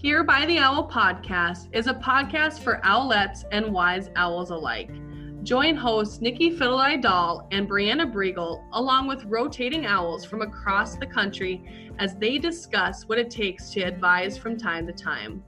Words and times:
Here 0.00 0.22
by 0.22 0.46
the 0.46 0.60
Owl 0.60 0.88
podcast 0.88 1.70
is 1.72 1.88
a 1.88 1.92
podcast 1.92 2.60
for 2.60 2.80
owlets 2.84 3.44
and 3.50 3.72
wise 3.72 4.10
owls 4.14 4.50
alike. 4.50 4.92
Join 5.42 5.74
hosts 5.74 6.20
Nikki 6.20 6.56
Fiddle 6.56 7.00
Dahl 7.00 7.48
and 7.50 7.68
Brianna 7.68 8.08
Briegel, 8.08 8.62
along 8.74 9.08
with 9.08 9.24
rotating 9.24 9.86
owls 9.86 10.24
from 10.24 10.42
across 10.42 10.94
the 10.94 11.06
country, 11.06 11.92
as 11.98 12.14
they 12.14 12.38
discuss 12.38 13.08
what 13.08 13.18
it 13.18 13.28
takes 13.28 13.70
to 13.70 13.80
advise 13.80 14.38
from 14.38 14.56
time 14.56 14.86
to 14.86 14.92
time. 14.92 15.42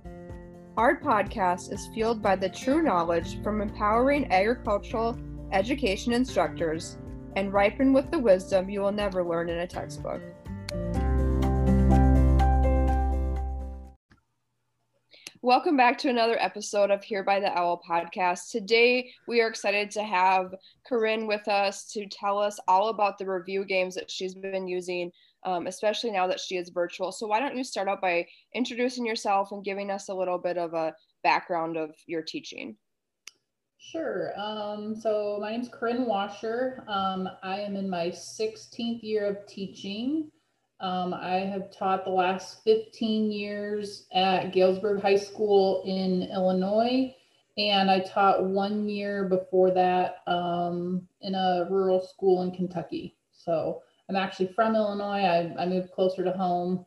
Our 0.76 1.00
podcast 1.00 1.72
is 1.72 1.88
fueled 1.94 2.20
by 2.20 2.34
the 2.34 2.48
true 2.48 2.82
knowledge 2.82 3.40
from 3.44 3.60
empowering 3.60 4.32
agricultural 4.32 5.16
education 5.52 6.12
instructors 6.12 6.98
and 7.36 7.52
ripened 7.52 7.94
with 7.94 8.10
the 8.10 8.18
wisdom 8.18 8.68
you 8.68 8.80
will 8.80 8.90
never 8.90 9.22
learn 9.22 9.48
in 9.48 9.58
a 9.58 9.66
textbook. 9.68 10.20
Welcome 15.42 15.74
back 15.74 15.96
to 15.98 16.10
another 16.10 16.36
episode 16.38 16.90
of 16.90 17.02
Here 17.02 17.24
by 17.24 17.40
the 17.40 17.50
Owl 17.56 17.80
podcast. 17.88 18.50
Today, 18.50 19.10
we 19.26 19.40
are 19.40 19.48
excited 19.48 19.90
to 19.92 20.02
have 20.02 20.54
Corinne 20.86 21.26
with 21.26 21.48
us 21.48 21.90
to 21.92 22.06
tell 22.08 22.38
us 22.38 22.60
all 22.68 22.90
about 22.90 23.16
the 23.16 23.24
review 23.24 23.64
games 23.64 23.94
that 23.94 24.10
she's 24.10 24.34
been 24.34 24.68
using, 24.68 25.10
um, 25.46 25.66
especially 25.66 26.10
now 26.10 26.26
that 26.26 26.40
she 26.40 26.58
is 26.58 26.68
virtual. 26.68 27.10
So, 27.10 27.26
why 27.26 27.40
don't 27.40 27.56
you 27.56 27.64
start 27.64 27.88
out 27.88 28.02
by 28.02 28.26
introducing 28.54 29.06
yourself 29.06 29.50
and 29.50 29.64
giving 29.64 29.90
us 29.90 30.10
a 30.10 30.14
little 30.14 30.36
bit 30.36 30.58
of 30.58 30.74
a 30.74 30.92
background 31.22 31.78
of 31.78 31.94
your 32.06 32.20
teaching? 32.20 32.76
Sure. 33.78 34.38
Um, 34.38 34.94
so, 34.94 35.38
my 35.40 35.52
name 35.52 35.62
is 35.62 35.70
Corinne 35.70 36.04
Washer. 36.04 36.84
Um, 36.86 37.26
I 37.42 37.60
am 37.60 37.76
in 37.76 37.88
my 37.88 38.08
16th 38.08 39.02
year 39.02 39.24
of 39.24 39.46
teaching. 39.46 40.30
Um, 40.80 41.12
I 41.12 41.40
have 41.40 41.70
taught 41.70 42.04
the 42.04 42.10
last 42.10 42.64
15 42.64 43.30
years 43.30 44.06
at 44.12 44.52
Galesburg 44.52 45.02
High 45.02 45.16
School 45.16 45.82
in 45.84 46.22
Illinois, 46.32 47.14
and 47.58 47.90
I 47.90 48.00
taught 48.00 48.44
one 48.44 48.88
year 48.88 49.28
before 49.28 49.70
that 49.72 50.22
um, 50.26 51.06
in 51.20 51.34
a 51.34 51.66
rural 51.68 52.00
school 52.00 52.42
in 52.42 52.50
Kentucky. 52.50 53.16
So 53.32 53.82
I'm 54.08 54.16
actually 54.16 54.52
from 54.54 54.74
Illinois. 54.74 55.22
I, 55.22 55.54
I 55.58 55.66
moved 55.66 55.92
closer 55.92 56.24
to 56.24 56.32
home. 56.32 56.86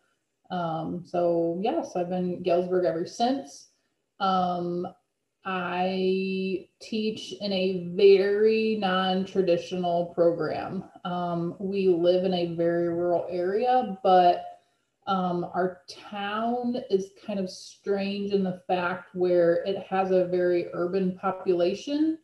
Um, 0.49 1.03
so, 1.05 1.59
yes, 1.61 1.95
I've 1.95 2.09
been 2.09 2.41
Galesburg 2.41 2.85
ever 2.85 3.05
since. 3.05 3.69
Um, 4.19 4.87
I 5.45 6.67
teach 6.81 7.33
in 7.41 7.51
a 7.51 7.89
very 7.95 8.77
non 8.79 9.25
traditional 9.25 10.07
program. 10.07 10.85
Um, 11.03 11.55
we 11.59 11.89
live 11.89 12.23
in 12.23 12.33
a 12.33 12.55
very 12.55 12.87
rural 12.89 13.25
area, 13.29 13.97
but 14.03 14.45
um, 15.05 15.43
our 15.53 15.81
town 15.89 16.77
is 16.89 17.11
kind 17.25 17.39
of 17.39 17.49
strange 17.49 18.31
in 18.31 18.43
the 18.43 18.61
fact 18.67 19.13
where 19.13 19.63
it 19.65 19.85
has 19.89 20.11
a 20.11 20.25
very 20.25 20.67
urban 20.73 21.17
population. 21.17 22.17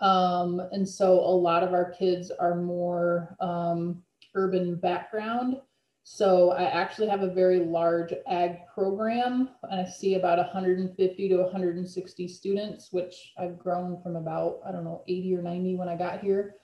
Um, 0.00 0.60
and 0.72 0.88
so 0.88 1.20
a 1.20 1.36
lot 1.36 1.62
of 1.62 1.74
our 1.74 1.90
kids 1.90 2.30
are 2.30 2.56
more 2.56 3.36
um, 3.40 4.02
urban 4.34 4.76
background. 4.76 5.60
So 6.06 6.50
I 6.50 6.64
actually 6.64 7.08
have 7.08 7.22
a 7.22 7.32
very 7.32 7.60
large 7.60 8.12
ag 8.28 8.58
program 8.72 9.48
and 9.62 9.80
I 9.80 9.88
see 9.88 10.16
about 10.16 10.36
150 10.36 11.28
to 11.30 11.36
160 11.38 12.28
students, 12.28 12.92
which 12.92 13.32
I've 13.38 13.58
grown 13.58 14.00
from 14.02 14.16
about, 14.16 14.60
I 14.68 14.70
don't 14.70 14.84
know, 14.84 15.02
80 15.08 15.36
or 15.36 15.42
90 15.42 15.76
when 15.76 15.88
I 15.88 15.96
got 15.96 16.20
here. 16.20 16.56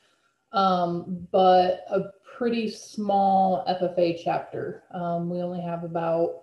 Um, 0.52 1.26
but 1.32 1.84
a 1.90 2.10
pretty 2.36 2.70
small 2.70 3.64
FFA 3.66 4.20
chapter. 4.22 4.82
Um, 4.92 5.30
we 5.30 5.40
only 5.40 5.62
have 5.62 5.84
about, 5.84 6.42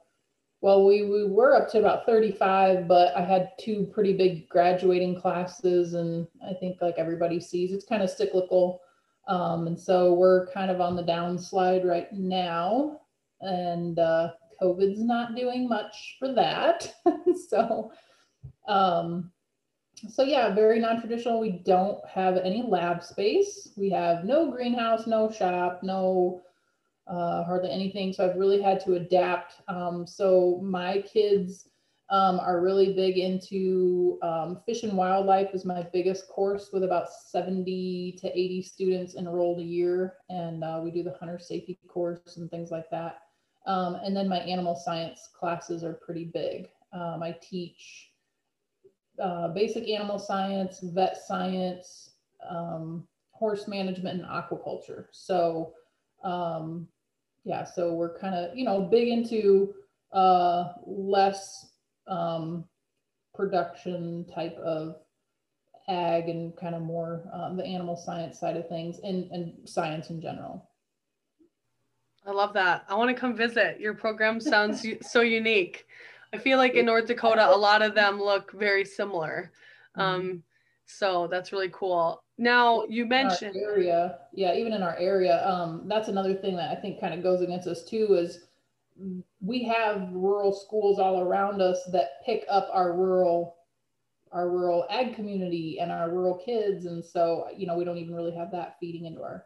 well, 0.61 0.83
we, 0.83 1.03
we 1.03 1.27
were 1.27 1.55
up 1.55 1.69
to 1.73 1.79
about 1.79 2.07
35, 2.07 2.87
but 2.87 3.15
I 3.15 3.21
had 3.21 3.51
two 3.59 3.87
pretty 3.93 4.13
big 4.13 4.49
graduating 4.49 5.21
classes. 5.21 5.93
And 5.93 6.25
I 6.43 6.53
think 6.55 6.81
like 6.81 6.95
everybody 6.97 7.39
sees, 7.39 7.73
it's 7.73 7.85
kind 7.85 8.01
of 8.01 8.09
cyclical. 8.09 8.81
Um, 9.27 9.67
and 9.67 9.79
so 9.79 10.13
we're 10.13 10.47
kind 10.47 10.71
of 10.71 10.79
on 10.81 10.95
the 10.95 11.03
downslide 11.03 11.83
right 11.83 12.11
now, 12.13 13.01
and 13.41 13.99
uh, 13.99 14.31
COVID's 14.61 15.03
not 15.03 15.35
doing 15.35 15.67
much 15.67 16.15
for 16.19 16.33
that. 16.33 16.93
so, 17.49 17.91
um, 18.67 19.31
so 20.09 20.23
yeah, 20.23 20.53
very 20.53 20.79
non-traditional. 20.79 21.39
We 21.39 21.61
don't 21.65 21.99
have 22.07 22.37
any 22.37 22.63
lab 22.63 23.03
space. 23.03 23.69
We 23.75 23.89
have 23.89 24.23
no 24.23 24.49
greenhouse, 24.51 25.07
no 25.07 25.29
shop, 25.31 25.81
no 25.83 26.41
uh, 27.07 27.43
hardly 27.43 27.71
anything. 27.71 28.13
So 28.13 28.29
I've 28.29 28.37
really 28.37 28.61
had 28.61 28.83
to 28.85 28.95
adapt. 28.95 29.55
Um, 29.67 30.05
so 30.05 30.59
my 30.63 31.01
kids 31.01 31.69
um, 32.09 32.39
are 32.39 32.61
really 32.61 32.93
big 32.93 33.17
into 33.17 34.17
um, 34.21 34.61
fish 34.65 34.83
and 34.83 34.97
wildlife 34.97 35.49
is 35.53 35.65
my 35.65 35.83
biggest 35.91 36.29
course 36.29 36.69
with 36.71 36.83
about 36.83 37.11
70 37.11 38.17
to 38.21 38.27
80 38.27 38.61
students 38.61 39.15
enrolled 39.15 39.59
a 39.59 39.63
year. 39.63 40.15
And 40.29 40.63
uh, 40.63 40.79
we 40.81 40.91
do 40.91 41.03
the 41.03 41.15
hunter 41.19 41.37
safety 41.37 41.77
course 41.87 42.37
and 42.37 42.49
things 42.49 42.71
like 42.71 42.89
that. 42.91 43.19
Um, 43.65 43.95
and 43.95 44.15
then 44.15 44.29
my 44.29 44.39
animal 44.39 44.75
science 44.75 45.29
classes 45.37 45.83
are 45.83 45.93
pretty 45.93 46.25
big. 46.25 46.69
Um, 46.93 47.21
i 47.21 47.35
teach 47.41 48.11
uh, 49.21 49.49
basic 49.49 49.89
animal 49.89 50.17
science 50.17 50.79
vet 50.81 51.17
science 51.17 52.11
um, 52.49 53.05
horse 53.31 53.67
management 53.67 54.21
and 54.21 54.29
aquaculture. 54.29 55.07
So 55.11 55.73
um, 56.23 56.87
yeah 57.43 57.63
so 57.63 57.93
we're 57.93 58.17
kind 58.17 58.35
of 58.35 58.55
you 58.55 58.65
know 58.65 58.81
big 58.81 59.07
into 59.07 59.73
uh, 60.13 60.73
less 60.85 61.71
um, 62.07 62.65
production 63.33 64.25
type 64.33 64.55
of 64.57 64.95
ag 65.89 66.27
and 66.27 66.55
kind 66.57 66.75
of 66.75 66.81
more 66.81 67.23
um, 67.33 67.55
the 67.55 67.65
animal 67.65 67.95
science 67.95 68.39
side 68.39 68.57
of 68.57 68.67
things 68.67 68.99
and, 69.03 69.29
and 69.31 69.53
science 69.67 70.09
in 70.09 70.21
general. 70.21 70.69
I 72.25 72.31
love 72.31 72.53
that. 72.53 72.83
I 72.89 72.95
want 72.95 73.15
to 73.15 73.19
come 73.19 73.35
visit. 73.35 73.79
Your 73.79 73.93
program 73.93 74.41
sounds 74.41 74.85
so 75.01 75.21
unique. 75.21 75.87
I 76.33 76.37
feel 76.37 76.57
like 76.57 76.73
in 76.73 76.85
North 76.85 77.07
Dakota, 77.07 77.47
a 77.47 77.55
lot 77.55 77.81
of 77.81 77.95
them 77.95 78.21
look 78.21 78.51
very 78.51 78.83
similar. 78.83 79.53
Mm-hmm. 79.97 80.01
Um, 80.01 80.43
so 80.85 81.27
that's 81.27 81.53
really 81.53 81.69
cool. 81.71 82.21
Now 82.37 82.83
you 82.87 83.05
mentioned 83.05 83.55
area, 83.55 84.19
yeah, 84.33 84.53
even 84.53 84.73
in 84.73 84.83
our 84.83 84.95
area, 84.97 85.45
um, 85.47 85.83
that's 85.85 86.07
another 86.07 86.33
thing 86.33 86.55
that 86.57 86.77
I 86.77 86.79
think 86.79 86.99
kind 86.99 87.13
of 87.13 87.23
goes 87.23 87.41
against 87.41 87.67
us 87.67 87.83
too 87.83 88.13
is 88.13 88.46
we 89.41 89.63
have 89.63 90.09
rural 90.11 90.53
schools 90.53 90.99
all 90.99 91.21
around 91.21 91.61
us 91.61 91.87
that 91.91 92.23
pick 92.25 92.45
up 92.49 92.69
our 92.71 92.93
rural 92.93 93.55
our 94.33 94.49
rural 94.49 94.85
ag 94.89 95.15
community 95.15 95.79
and 95.79 95.91
our 95.91 96.09
rural 96.11 96.37
kids. 96.37 96.85
And 96.85 97.03
so 97.03 97.47
you 97.55 97.67
know 97.67 97.77
we 97.77 97.85
don't 97.85 97.97
even 97.97 98.15
really 98.15 98.35
have 98.35 98.51
that 98.51 98.77
feeding 98.79 99.05
into 99.05 99.21
our 99.21 99.45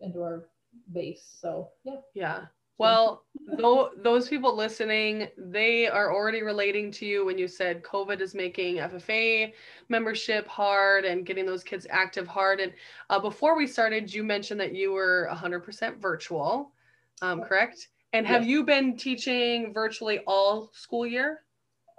into 0.00 0.20
our 0.20 0.48
base. 0.92 1.36
So 1.40 1.70
yeah. 1.84 1.96
Yeah. 2.14 2.40
Well 2.78 3.24
though 3.58 3.90
those 3.96 4.28
people 4.28 4.56
listening 4.56 5.28
they 5.38 5.86
are 5.86 6.12
already 6.12 6.42
relating 6.42 6.90
to 6.92 7.06
you 7.06 7.24
when 7.24 7.38
you 7.38 7.46
said 7.46 7.82
covid 7.82 8.20
is 8.20 8.34
making 8.34 8.76
ffa 8.76 9.52
membership 9.88 10.48
hard 10.48 11.04
and 11.04 11.24
getting 11.24 11.46
those 11.46 11.62
kids 11.62 11.86
active 11.90 12.26
hard. 12.26 12.60
And 12.60 12.72
uh, 13.08 13.20
before 13.20 13.56
we 13.56 13.66
started 13.66 14.12
you 14.12 14.24
mentioned 14.24 14.58
that 14.60 14.74
you 14.74 14.92
were 14.92 15.28
100% 15.32 16.00
virtual 16.00 16.72
um, 17.20 17.42
correct 17.42 17.88
and 18.12 18.26
have 18.26 18.46
you 18.46 18.64
been 18.64 18.96
teaching 18.96 19.72
virtually 19.72 20.20
all 20.26 20.70
school 20.74 21.06
year? 21.06 21.40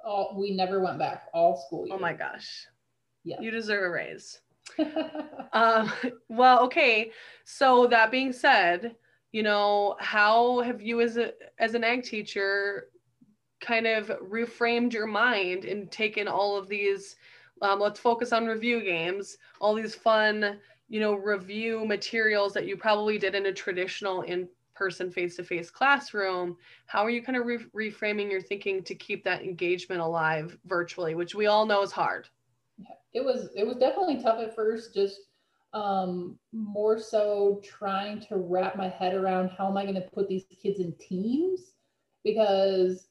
Oh, 0.06 0.38
we 0.38 0.52
never 0.52 0.82
went 0.82 1.00
back 1.00 1.24
all 1.34 1.64
school 1.66 1.88
year. 1.88 1.96
Oh 1.96 2.00
my 2.00 2.14
gosh. 2.14 2.68
Yeah. 3.24 3.40
You 3.40 3.52
deserve 3.52 3.84
a 3.84 3.90
raise. 3.90 4.42
um, 5.54 5.92
well, 6.30 6.64
okay. 6.66 7.12
So 7.46 7.88
that 7.88 8.12
being 8.12 8.34
said, 8.34 8.96
you 9.32 9.44
know, 9.44 9.96
how 10.00 10.62
have 10.62 10.82
you 10.82 11.02
as 11.02 11.18
a 11.18 11.34
as 11.58 11.74
an 11.74 11.84
ag 11.84 12.04
teacher 12.04 12.90
kind 13.62 13.88
of 13.88 14.08
reframed 14.22 14.94
your 14.94 15.08
mind 15.08 15.66
and 15.66 15.90
taken 15.90 16.28
all 16.28 16.58
of 16.58 16.68
these 16.68 17.16
um, 17.62 17.80
let's 17.80 18.00
focus 18.00 18.34
on 18.34 18.46
review 18.46 18.82
games, 18.82 19.38
all 19.62 19.74
these 19.74 19.96
fun, 19.96 20.60
you 20.90 21.00
know, 21.00 21.14
review 21.14 21.86
materials 21.86 22.54
that 22.54 22.66
you 22.66 22.76
probably 22.76 23.18
did 23.18 23.36
in 23.36 23.46
a 23.46 23.54
traditional 23.54 24.22
in 24.24 24.50
person 24.76 25.12
face-to-face 25.12 25.70
classroom 25.70 26.58
how 26.86 27.04
are 27.04 27.10
you 27.10 27.22
kind 27.22 27.38
of 27.38 27.46
re- 27.46 27.92
reframing 27.92 28.30
your 28.30 28.42
thinking 28.42 28.84
to 28.84 28.96
keep 28.96 29.24
that 29.24 29.44
engagement 29.44 30.02
alive 30.02 30.58
virtually 30.66 31.16
which 31.16 31.36
we 31.36 31.46
all 31.46 31.66
know 31.66 31.82
is 31.82 31.92
hard? 31.92 32.28
It 33.14 33.24
was 33.24 33.50
it 33.56 33.66
was 33.66 33.78
definitely 33.78 34.22
tough 34.22 34.40
at 34.40 34.56
first 34.56 34.94
just 34.94 35.20
um, 35.74 36.38
more 36.52 37.00
so 37.00 37.60
trying 37.64 38.20
to 38.22 38.38
wrap 38.38 38.76
my 38.76 38.88
head 38.88 39.16
around 39.16 39.50
how 39.50 39.68
am 39.68 39.78
i 39.78 39.84
going 39.84 39.96
to 39.96 40.02
put 40.02 40.28
these 40.28 40.46
kids 40.62 40.80
in 40.80 40.94
teams? 41.00 41.74
Because 42.24 43.08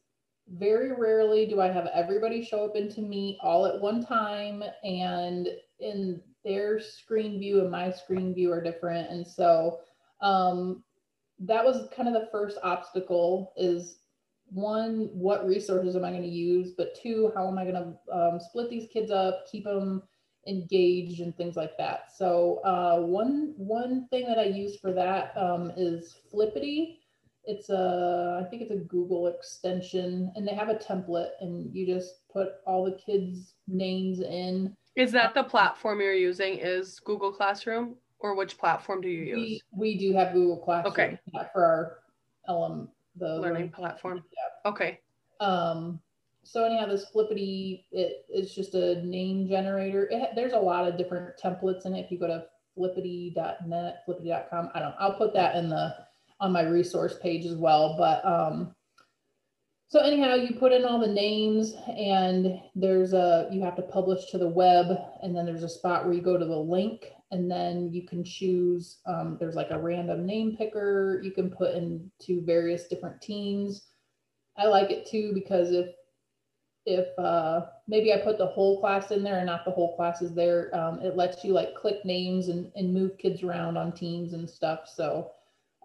very 0.49 0.93
rarely 0.93 1.47
do 1.47 1.61
i 1.61 1.69
have 1.69 1.87
everybody 1.95 2.45
show 2.45 2.65
up 2.65 2.77
into 2.77 3.01
me 3.01 3.39
all 3.43 3.65
at 3.65 3.81
one 3.81 4.05
time 4.05 4.63
and 4.83 5.49
in 5.79 6.21
their 6.45 6.81
screen 6.81 7.39
view 7.39 7.61
and 7.61 7.71
my 7.71 7.91
screen 7.91 8.35
view 8.35 8.53
are 8.53 8.63
different 8.63 9.09
and 9.11 9.27
so 9.27 9.79
um, 10.21 10.83
that 11.47 11.65
was 11.65 11.89
kind 11.95 12.09
of 12.09 12.15
the 12.15 12.29
first 12.31 12.59
obstacle 12.63 13.53
is 13.57 13.99
one, 14.47 15.09
what 15.13 15.47
resources 15.47 15.97
am 15.97 16.05
I 16.05 16.11
going 16.11 16.23
to 16.23 16.29
use? 16.29 16.73
But 16.77 16.95
two, 17.01 17.33
how 17.35 17.49
am 17.49 17.59
I 17.59 17.65
going 17.65 17.75
to 17.75 18.15
um, 18.15 18.41
split 18.41 18.69
these 18.69 18.89
kids 18.93 19.11
up, 19.11 19.47
keep 19.51 19.65
them 19.65 20.03
engaged, 20.47 21.21
and 21.21 21.37
things 21.37 21.57
like 21.57 21.77
that. 21.79 22.13
So 22.17 22.61
uh, 22.65 23.01
one 23.01 23.55
one 23.57 24.07
thing 24.11 24.27
that 24.27 24.39
I 24.39 24.45
use 24.45 24.79
for 24.81 24.93
that 24.93 25.37
um, 25.37 25.73
is 25.77 26.15
Flippity. 26.31 26.99
It's 27.45 27.71
a 27.71 28.43
I 28.45 28.49
think 28.49 28.63
it's 28.63 28.71
a 28.71 28.77
Google 28.77 29.29
extension, 29.29 30.33
and 30.35 30.47
they 30.47 30.55
have 30.55 30.69
a 30.69 30.75
template, 30.75 31.31
and 31.41 31.75
you 31.75 31.87
just 31.87 32.29
put 32.33 32.49
all 32.67 32.85
the 32.85 32.99
kids' 33.05 33.55
names 33.67 34.21
in. 34.21 34.77
Is 34.95 35.13
that 35.13 35.35
the 35.35 35.45
platform 35.45 36.01
you're 36.01 36.13
using? 36.13 36.59
Is 36.59 37.01
Google 37.01 37.33
Classroom, 37.33 37.97
or 38.23 38.35
which 38.35 38.59
platform 38.59 39.01
do 39.01 39.09
you 39.09 39.37
use? 39.37 39.63
We, 39.73 39.95
we 39.95 39.99
do 39.99 40.13
have 40.15 40.33
Google 40.33 40.59
Classroom 40.59 40.93
okay. 40.93 41.19
for 41.53 41.65
our 41.65 42.55
LM 42.55 42.89
the 43.17 43.27
learning, 43.27 43.43
learning 43.43 43.69
platform. 43.71 44.25
Yeah. 44.33 44.71
Okay. 44.71 45.01
Um, 45.41 46.01
so 46.45 46.65
anyhow, 46.65 46.87
this 46.87 47.07
Flippity, 47.07 47.87
it, 47.93 48.25
it's 48.29 48.55
just 48.55 48.75
a 48.75 49.05
name 49.05 49.49
generator. 49.49 50.09
It, 50.11 50.31
there's 50.35 50.53
a 50.53 50.59
lot 50.59 50.89
of 50.89 50.97
different 50.97 51.37
templates 51.43 51.87
in 51.87 51.95
it. 51.95 52.05
If 52.05 52.11
you 52.11 52.19
go 52.19 52.27
to 52.27 52.45
flippity.net, 52.77 54.03
flippity.com, 54.07 54.71
I 54.75 54.81
don't, 54.81 54.95
I'll 54.99 55.15
put 55.15 55.35
that 55.35 55.57
in 55.57 55.69
the, 55.69 55.95
on 56.41 56.53
my 56.53 56.63
resource 56.63 57.19
page 57.23 57.45
as 57.45 57.57
well. 57.57 57.97
But, 57.97 58.25
um, 58.25 58.75
so 59.89 60.01
anyhow, 60.01 60.35
you 60.35 60.55
put 60.55 60.73
in 60.73 60.85
all 60.85 60.99
the 60.99 61.07
names 61.07 61.75
and 61.87 62.61
there's 62.75 63.13
a, 63.13 63.49
you 63.53 63.61
have 63.61 63.77
to 63.77 63.83
publish 63.83 64.25
to 64.31 64.39
the 64.39 64.49
web 64.49 64.87
and 65.23 65.37
then 65.37 65.45
there's 65.45 65.65
a 65.65 65.69
spot 65.69 66.05
where 66.05 66.15
you 66.15 66.23
go 66.23 66.39
to 66.39 66.47
the 66.47 66.57
link 66.57 67.13
and 67.33 67.51
then 67.51 67.91
you 67.91 68.07
can 68.07 68.23
choose, 68.23 68.99
um, 69.07 69.39
there's 69.41 69.57
like 69.57 69.71
a 69.71 69.79
random 69.79 70.27
name 70.27 70.55
picker 70.57 71.21
you 71.25 71.33
can 71.33 71.51
put 71.51 71.75
into 71.75 72.45
various 72.45 72.87
different 72.87 73.21
teams. 73.21 73.87
I 74.57 74.67
like 74.67 74.91
it 74.91 75.07
too 75.07 75.33
because 75.35 75.73
if 75.73 75.89
if 76.85 77.17
uh, 77.19 77.63
maybe 77.87 78.13
I 78.13 78.19
put 78.19 78.39
the 78.39 78.47
whole 78.47 78.81
class 78.81 79.13
in 79.13 79.23
there 79.23 79.39
and 79.39 79.47
not 79.47 79.65
the 79.65 79.71
whole 79.71 79.95
class 79.97 80.21
is 80.21 80.35
there, 80.35 80.75
um, 80.75 81.01
it 81.01 81.17
lets 81.17 81.45
you 81.45 81.53
like 81.53 81.77
click 81.77 82.05
names 82.05 82.49
and, 82.49 82.73
and 82.75 82.93
move 82.93 83.17
kids 83.19 83.45
around 83.45 83.77
on 83.77 83.93
teams 83.93 84.33
and 84.33 84.51
stuff. 84.51 84.91
So, 84.93 85.31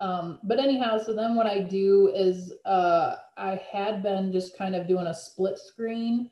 um, 0.02 0.40
but 0.44 0.60
anyhow, 0.60 0.98
so 0.98 1.14
then 1.14 1.36
what 1.36 1.46
I 1.46 1.60
do 1.60 2.12
is 2.16 2.52
uh, 2.66 3.18
I 3.38 3.62
had 3.72 4.02
been 4.02 4.32
just 4.32 4.58
kind 4.58 4.76
of 4.76 4.88
doing 4.88 5.06
a 5.06 5.14
split 5.14 5.60
screen 5.60 6.32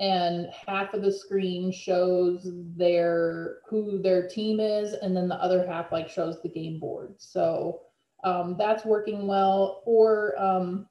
and 0.00 0.48
half 0.66 0.94
of 0.94 1.02
the 1.02 1.12
screen 1.12 1.72
shows 1.72 2.48
their 2.76 3.58
who 3.68 4.00
their 4.00 4.28
team 4.28 4.60
is 4.60 4.92
and 4.92 5.16
then 5.16 5.28
the 5.28 5.42
other 5.42 5.66
half 5.66 5.90
like 5.92 6.08
shows 6.08 6.40
the 6.42 6.48
game 6.48 6.78
board. 6.78 7.14
So 7.18 7.80
um, 8.24 8.56
that's 8.58 8.84
working 8.84 9.26
well. 9.26 9.82
Or 9.86 10.34
um, 10.40 10.88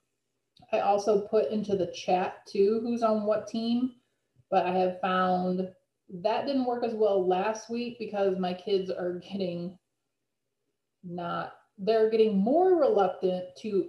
i 0.71 0.80
also 0.80 1.21
put 1.27 1.51
into 1.51 1.75
the 1.75 1.88
chat 1.88 2.45
too 2.48 2.80
who's 2.83 3.04
on 3.04 3.25
what 3.25 3.48
team 3.48 3.94
but 4.50 4.65
i 4.65 4.71
have 4.71 5.00
found 5.01 5.69
that 6.10 6.45
didn't 6.45 6.65
work 6.65 6.83
as 6.83 6.94
well 6.94 7.27
last 7.27 7.69
week 7.69 7.98
because 8.00 8.38
my 8.38 8.53
kids 8.53 8.89
are 8.89 9.19
getting 9.19 9.77
not 11.03 11.53
they're 11.77 12.10
getting 12.10 12.38
more 12.38 12.80
reluctant 12.80 13.45
to 13.57 13.88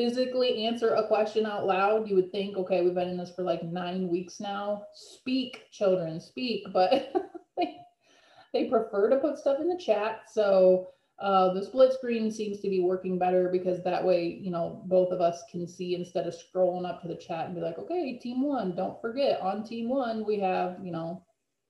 physically 0.00 0.64
answer 0.64 0.94
a 0.94 1.06
question 1.06 1.44
out 1.44 1.66
loud, 1.66 2.08
you 2.08 2.14
would 2.14 2.32
think, 2.32 2.56
okay, 2.56 2.80
we've 2.80 2.94
been 2.94 3.10
in 3.10 3.18
this 3.18 3.34
for 3.36 3.42
like 3.42 3.62
nine 3.62 4.08
weeks 4.08 4.40
now. 4.40 4.82
Speak, 4.94 5.64
children, 5.70 6.18
speak. 6.18 6.64
But 6.72 7.12
they, 8.54 8.64
prefer 8.64 9.10
to 9.10 9.18
put 9.18 9.38
stuff 9.38 9.60
in 9.60 9.68
the 9.68 9.76
chat. 9.76 10.22
So 10.32 10.88
uh, 11.18 11.52
the 11.52 11.62
split 11.62 11.92
screen 11.92 12.32
seems 12.32 12.60
to 12.60 12.70
be 12.70 12.80
working 12.80 13.18
better 13.18 13.50
because 13.52 13.84
that 13.84 14.02
way, 14.02 14.40
you 14.40 14.50
know, 14.50 14.82
both 14.86 15.12
of 15.12 15.20
us 15.20 15.42
can 15.50 15.68
see 15.68 15.94
instead 15.94 16.26
of 16.26 16.34
scrolling 16.34 16.88
up 16.88 17.02
to 17.02 17.08
the 17.08 17.14
chat 17.14 17.44
and 17.44 17.54
be 17.54 17.60
like, 17.60 17.78
okay, 17.78 18.16
team 18.16 18.40
one, 18.40 18.74
don't 18.74 18.98
forget 19.02 19.38
on 19.42 19.62
team 19.62 19.90
one, 19.90 20.24
we 20.24 20.40
have, 20.40 20.78
you 20.82 20.92
know, 20.92 21.22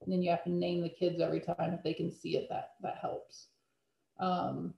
and 0.02 0.12
then 0.12 0.22
you 0.22 0.30
have 0.30 0.44
to 0.44 0.50
name 0.50 0.82
the 0.82 0.88
kids 0.88 1.20
every 1.20 1.40
time 1.40 1.74
if 1.74 1.82
they 1.82 1.94
can 1.94 2.12
see 2.12 2.36
it, 2.36 2.46
that, 2.48 2.74
that 2.80 2.98
helps. 3.02 3.48
Um, 4.20 4.74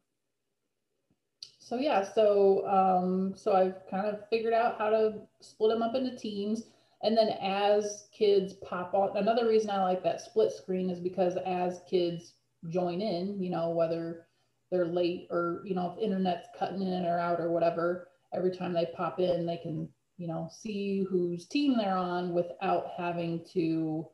so 1.63 1.77
yeah, 1.77 2.03
so 2.03 2.67
um, 2.67 3.35
so 3.37 3.53
I've 3.53 3.89
kind 3.89 4.07
of 4.07 4.29
figured 4.29 4.53
out 4.53 4.79
how 4.79 4.91
to 4.91 5.21
split 5.41 5.71
them 5.71 5.83
up 5.83 5.95
into 5.95 6.17
teams. 6.17 6.65
And 7.05 7.17
then 7.17 7.31
as 7.41 8.09
kids 8.17 8.55
pop 8.55 8.95
on, 8.95 9.17
another 9.17 9.49
reason 9.49 9.71
I 9.71 9.83
like 9.83 10.03
that 10.03 10.21
split 10.21 10.53
screen 10.53 10.91
is 10.91 11.01
because 11.01 11.37
as 11.47 11.81
kids 11.89 12.35
join 12.69 13.01
in, 13.01 13.41
you 13.43 13.51
know, 13.51 13.71
whether 13.71 14.27
they're 14.71 14.87
late 14.87 15.29
or, 15.31 15.63
you 15.65 15.75
know, 15.75 15.95
if 15.97 16.03
internet's 16.03 16.49
cutting 16.59 16.83
in 16.83 17.05
or 17.05 17.19
out 17.19 17.41
or 17.41 17.51
whatever, 17.51 18.09
every 18.33 18.57
time 18.57 18.73
they 18.73 18.87
pop 18.97 19.21
in, 19.21 19.47
they 19.47 19.57
can, 19.57 19.89
you 20.17 20.29
know, 20.29 20.49
see 20.53 21.05
whose 21.09 21.47
team 21.47 21.77
they're 21.77 21.97
on 21.97 22.33
without 22.33 22.91
having 22.97 23.45
to 23.53 24.07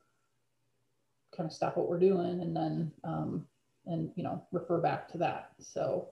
kind 1.37 1.47
of 1.47 1.53
stop 1.53 1.77
what 1.77 1.89
we're 1.89 1.99
doing 1.99 2.41
and 2.41 2.57
then, 2.57 2.91
um, 3.05 3.47
and, 3.87 4.11
you 4.17 4.23
know, 4.23 4.43
refer 4.51 4.79
back 4.79 5.09
to 5.09 5.19
that. 5.19 5.53
So, 5.61 6.09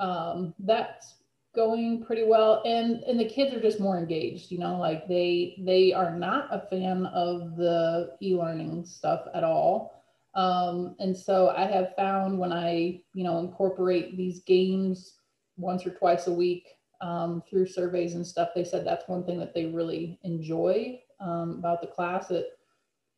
um, 0.00 0.54
that's 0.58 1.14
going 1.54 2.04
pretty 2.04 2.24
well. 2.24 2.62
And 2.64 3.02
and 3.04 3.18
the 3.18 3.28
kids 3.28 3.54
are 3.54 3.60
just 3.60 3.80
more 3.80 3.98
engaged 3.98 4.50
you 4.50 4.58
know 4.58 4.78
like 4.78 5.08
they 5.08 5.56
they 5.58 5.92
are 5.92 6.16
not 6.16 6.48
a 6.50 6.66
fan 6.68 7.06
of 7.06 7.56
the 7.56 8.16
e-learning 8.22 8.84
stuff 8.84 9.26
at 9.34 9.44
all. 9.44 9.92
Um, 10.34 10.96
and 10.98 11.16
so 11.16 11.48
i 11.56 11.64
have 11.64 11.96
found 11.96 12.38
when 12.38 12.52
i 12.52 13.00
you 13.14 13.24
know 13.24 13.38
incorporate 13.38 14.18
these 14.18 14.40
games 14.40 15.14
once 15.56 15.86
or 15.86 15.90
twice 15.92 16.26
a 16.26 16.32
week 16.32 16.68
um, 17.00 17.42
through 17.48 17.66
surveys 17.66 18.14
and 18.14 18.26
stuff 18.26 18.50
they 18.54 18.64
said 18.64 18.86
that's 18.86 19.08
one 19.08 19.24
thing 19.24 19.38
that 19.38 19.54
they 19.54 19.64
really 19.64 20.18
enjoy 20.24 21.00
um, 21.20 21.56
about 21.58 21.80
the 21.80 21.86
class. 21.86 22.30
It 22.30 22.58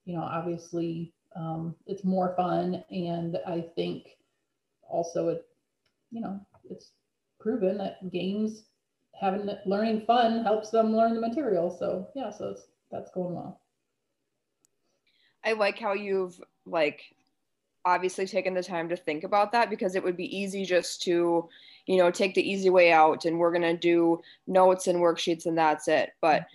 you 0.04 0.14
know 0.16 0.22
obviously 0.22 1.12
um, 1.36 1.74
it's 1.86 2.04
more 2.04 2.34
fun 2.36 2.82
and 2.90 3.38
i 3.46 3.60
think 3.74 4.16
also 4.88 5.28
it 5.28 5.46
you 6.10 6.20
know 6.20 6.40
it's 6.70 6.92
proven 7.40 7.78
that 7.78 8.10
games 8.10 8.64
having 9.20 9.48
learning 9.66 10.02
fun 10.06 10.44
helps 10.44 10.70
them 10.70 10.94
learn 10.94 11.14
the 11.14 11.20
material. 11.20 11.70
So 11.70 12.08
yeah, 12.14 12.30
so 12.30 12.48
it's 12.50 12.62
that's 12.90 13.10
going 13.10 13.34
well. 13.34 13.60
I 15.44 15.52
like 15.52 15.78
how 15.78 15.92
you've 15.92 16.40
like 16.66 17.02
obviously 17.84 18.26
taken 18.26 18.54
the 18.54 18.62
time 18.62 18.88
to 18.88 18.96
think 18.96 19.24
about 19.24 19.52
that 19.52 19.70
because 19.70 19.94
it 19.94 20.02
would 20.02 20.16
be 20.16 20.36
easy 20.36 20.64
just 20.64 21.00
to 21.02 21.48
you 21.86 21.96
know 21.96 22.10
take 22.10 22.34
the 22.34 22.50
easy 22.50 22.70
way 22.70 22.92
out 22.92 23.24
and 23.24 23.38
we're 23.38 23.52
going 23.52 23.62
to 23.62 23.76
do 23.76 24.20
notes 24.46 24.88
and 24.88 24.98
worksheets 24.98 25.46
and 25.46 25.56
that's 25.56 25.88
it 25.88 26.10
but 26.20 26.46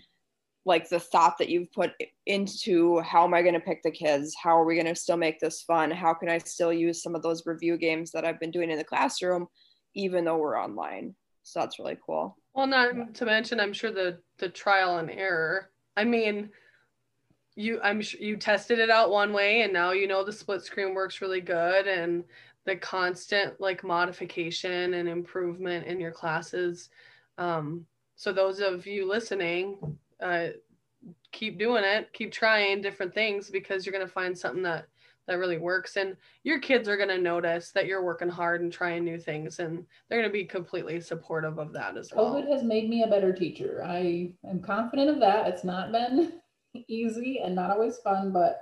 like 0.66 0.88
the 0.88 1.00
thought 1.00 1.38
that 1.38 1.50
you've 1.50 1.72
put 1.72 1.92
into 2.28 3.00
how 3.02 3.24
am 3.24 3.34
i 3.34 3.42
going 3.42 3.54
to 3.54 3.60
pick 3.60 3.82
the 3.82 3.90
kids 3.90 4.36
how 4.42 4.56
are 4.56 4.66
we 4.66 4.76
going 4.76 4.86
to 4.86 4.96
still 4.96 5.18
make 5.18 5.40
this 5.40 5.62
fun 5.64 5.90
how 5.90 6.14
can 6.14 6.30
i 6.30 6.38
still 6.38 6.72
use 6.72 7.02
some 7.02 7.16
of 7.16 7.24
those 7.24 7.48
review 7.48 7.78
games 7.78 8.12
that 8.12 8.26
i've 8.26 8.40
been 8.40 8.52
doing 8.52 8.70
in 8.70 8.78
the 8.78 8.84
classroom 8.84 9.48
even 9.94 10.26
though 10.26 10.38
we're 10.38 10.60
online. 10.60 11.16
So 11.44 11.60
that's 11.60 11.80
really 11.80 11.98
cool. 12.06 12.38
Well, 12.54 12.68
not 12.68 12.96
yeah. 12.96 13.06
to 13.14 13.26
mention, 13.26 13.60
I'm 13.60 13.74
sure 13.74 13.92
the 13.92 14.20
the 14.38 14.50
trial 14.50 14.98
and 14.98 15.10
error. 15.10 15.70
I 15.98 16.04
mean, 16.04 16.50
you 17.56 17.80
I'm 17.82 18.02
sure 18.02 18.20
you 18.22 18.38
tested 18.38 18.80
it 18.80 18.90
out 18.90 19.12
one 19.12 19.34
way, 19.34 19.62
and 19.62 19.74
now 19.74 19.92
you 19.92 20.08
know 20.08 20.24
the 20.24 20.32
split 20.32 20.62
screen 20.62 20.94
works 20.94 21.22
really 21.22 21.42
good, 21.42 21.88
and 21.88 22.24
the 22.66 22.76
constant 22.76 23.60
like 23.60 23.84
modification 23.84 24.94
and 24.94 25.10
improvement 25.10 25.86
in 25.86 26.00
your 26.00 26.12
classes. 26.12 26.90
Um, 27.38 27.86
so 28.16 28.32
those 28.32 28.60
of 28.60 28.88
you 28.88 29.08
listening, 29.08 29.78
uh, 30.22 30.50
keep 31.32 31.60
doing 31.60 31.84
it, 31.84 32.14
keep 32.14 32.32
trying 32.32 32.82
different 32.82 33.14
things 33.14 33.50
because 33.50 33.86
you're 33.86 33.94
gonna 33.94 34.08
find 34.08 34.38
something 34.38 34.64
that 34.64 34.86
that 35.28 35.38
really 35.38 35.58
works 35.58 35.96
and 35.96 36.16
your 36.44 36.60
kids 36.60 36.88
are 36.88 36.98
going 36.98 37.10
to 37.10 37.18
notice 37.18 37.72
that 37.72 37.86
you're 37.86 38.04
working 38.04 38.30
hard 38.30 38.62
and 38.62 38.74
trying 38.74 39.04
new 39.04 39.18
things 39.18 39.60
and 39.60 39.86
they're 40.10 40.20
going 40.20 40.30
to 40.30 40.34
be 40.34 40.46
completely 40.46 41.00
supportive 41.00 41.58
of 41.58 41.72
that 41.74 41.98
as 41.98 42.12
well. 42.14 42.34
Covid 42.34 42.50
has 42.52 42.64
made 42.64 42.90
me 42.90 43.04
a 43.04 43.08
better 43.08 43.34
teacher. 43.34 43.84
I 43.86 44.34
am 44.50 44.62
confident 44.62 45.10
of 45.10 45.20
that. 45.20 45.48
It's 45.48 45.64
not 45.64 45.92
been 45.92 46.34
easy 46.88 47.40
and 47.44 47.56
not 47.56 47.72
always 47.72 47.98
fun 48.00 48.32
but 48.32 48.62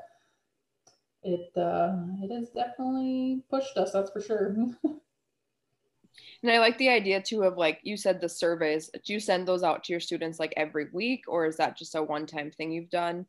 it 1.24 1.52
uh 1.56 1.94
it 2.24 2.32
has 2.34 2.50
definitely 2.50 3.44
pushed 3.50 3.78
us 3.78 3.92
that's 3.92 4.12
for 4.12 4.22
sure. 4.22 4.56
And 6.44 6.52
i 6.52 6.58
like 6.58 6.78
the 6.80 6.90
idea 6.90 7.22
too 7.22 7.44
of 7.44 7.58
like 7.58 7.80
you 7.84 7.96
said 7.96 8.20
the 8.20 8.28
surveys. 8.28 8.90
Do 9.06 9.14
you 9.14 9.20
send 9.20 9.48
those 9.48 9.64
out 9.64 9.84
to 9.84 9.94
your 9.94 10.00
students 10.00 10.40
like 10.40 10.54
every 10.58 10.88
week 10.92 11.26
or 11.28 11.46
is 11.46 11.56
that 11.58 11.78
just 11.78 11.96
a 11.96 12.02
one 12.02 12.26
time 12.26 12.50
thing 12.52 12.72
you've 12.72 12.90
done? 12.90 13.26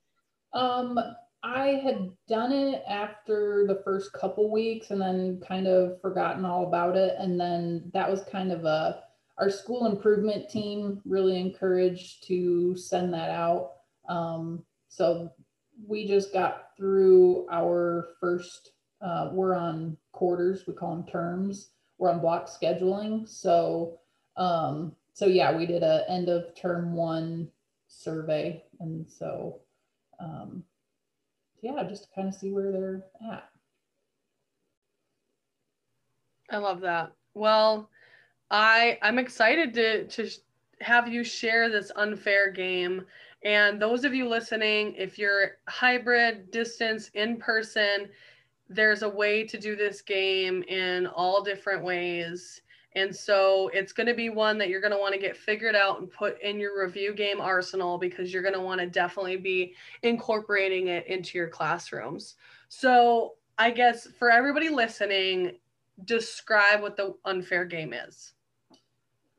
Um 0.55 0.99
I 1.43 1.81
had 1.83 2.11
done 2.29 2.53
it 2.53 2.83
after 2.89 3.65
the 3.67 3.83
first 3.85 4.13
couple 4.13 4.51
weeks 4.51 4.91
and 4.91 5.01
then 5.01 5.41
kind 5.47 5.67
of 5.67 6.01
forgotten 6.01 6.45
all 6.45 6.67
about 6.67 6.97
it. 6.97 7.17
And 7.19 7.39
then 7.41 7.91
that 7.93 8.09
was 8.09 8.23
kind 8.31 8.53
of 8.53 8.65
a, 8.65 9.03
our 9.39 9.51
school 9.51 9.87
improvement 9.87 10.49
team 10.49 11.01
really 11.05 11.41
encouraged 11.41 12.25
to 12.29 12.77
send 12.77 13.13
that 13.15 13.31
out. 13.31 13.73
Um, 14.09 14.65
so 14.89 15.33
we 15.87 16.07
just 16.07 16.33
got 16.33 16.77
through 16.77 17.47
our 17.51 18.11
first, 18.21 18.73
uh, 19.01 19.31
we're 19.33 19.57
on 19.57 19.97
quarters, 20.13 20.65
we 20.67 20.75
call 20.75 20.95
them 20.95 21.07
terms, 21.07 21.71
we're 21.99 22.11
on 22.11 22.21
block 22.21 22.49
scheduling. 22.49 23.29
So 23.29 23.99
um, 24.37 24.95
so 25.13 25.27
yeah, 25.27 25.57
we 25.57 25.67
did 25.67 25.83
a 25.83 26.05
end 26.09 26.29
of 26.29 26.55
term 26.55 26.95
one 26.95 27.49
survey, 27.89 28.65
and 28.81 29.07
so 29.09 29.61
um, 30.21 30.65
yeah, 31.63 31.83
just 31.89 32.05
to 32.05 32.09
kind 32.15 32.29
of 32.29 32.35
see 32.35 32.51
where 32.51 32.71
they're 32.71 33.03
at. 33.33 33.49
I 36.51 36.59
love 36.59 36.81
that. 36.81 37.13
Well, 37.35 37.89
I 38.51 38.99
I'm 39.01 39.19
excited 39.19 39.73
to 39.75 40.07
to 40.09 40.31
have 40.81 41.09
you 41.09 41.25
share 41.25 41.71
this 41.71 41.91
unfair 41.97 42.51
game. 42.51 43.07
And 43.45 43.81
those 43.81 44.05
of 44.05 44.15
you 44.15 44.29
listening, 44.29 44.95
if 44.97 45.19
you're 45.19 45.59
hybrid, 45.69 46.51
distance, 46.51 47.11
in 47.15 47.39
person, 47.39 48.09
there's 48.69 49.03
a 49.03 49.09
way 49.09 49.45
to 49.45 49.59
do 49.59 49.75
this 49.75 50.01
game 50.01 50.63
in 50.65 51.07
all 51.07 51.43
different 51.43 51.83
ways. 51.83 52.63
And 52.95 53.15
so 53.15 53.71
it's 53.73 53.93
going 53.93 54.07
to 54.07 54.15
be 54.15 54.29
one 54.29 54.59
that 54.59 54.69
you're 54.69 54.81
going 54.81 54.93
to 54.93 54.99
want 54.99 55.15
to 55.15 55.21
get 55.21 55.37
figured 55.37 55.75
out 55.75 56.01
and 56.01 56.11
put 56.11 56.41
in 56.43 56.59
your 56.59 56.83
review 56.85 57.15
game 57.15 57.41
arsenal 57.41 57.99
because 57.99 58.33
you're 58.33 58.43
going 58.43 58.55
to 58.55 58.61
want 58.61 58.81
to 58.81 58.87
definitely 58.87 59.37
be 59.37 59.75
incorporating 60.03 60.89
it 60.89 61.07
into 61.07 61.39
your 61.39 61.49
classrooms. 61.49 62.35
So, 62.69 63.35
I 63.59 63.71
guess 63.71 64.09
for 64.19 64.31
everybody 64.31 64.71
listening, 64.71 65.59
describe 66.05 66.81
what 66.81 66.97
the 66.97 67.15
unfair 67.25 67.65
game 67.65 67.93
is. 67.93 68.33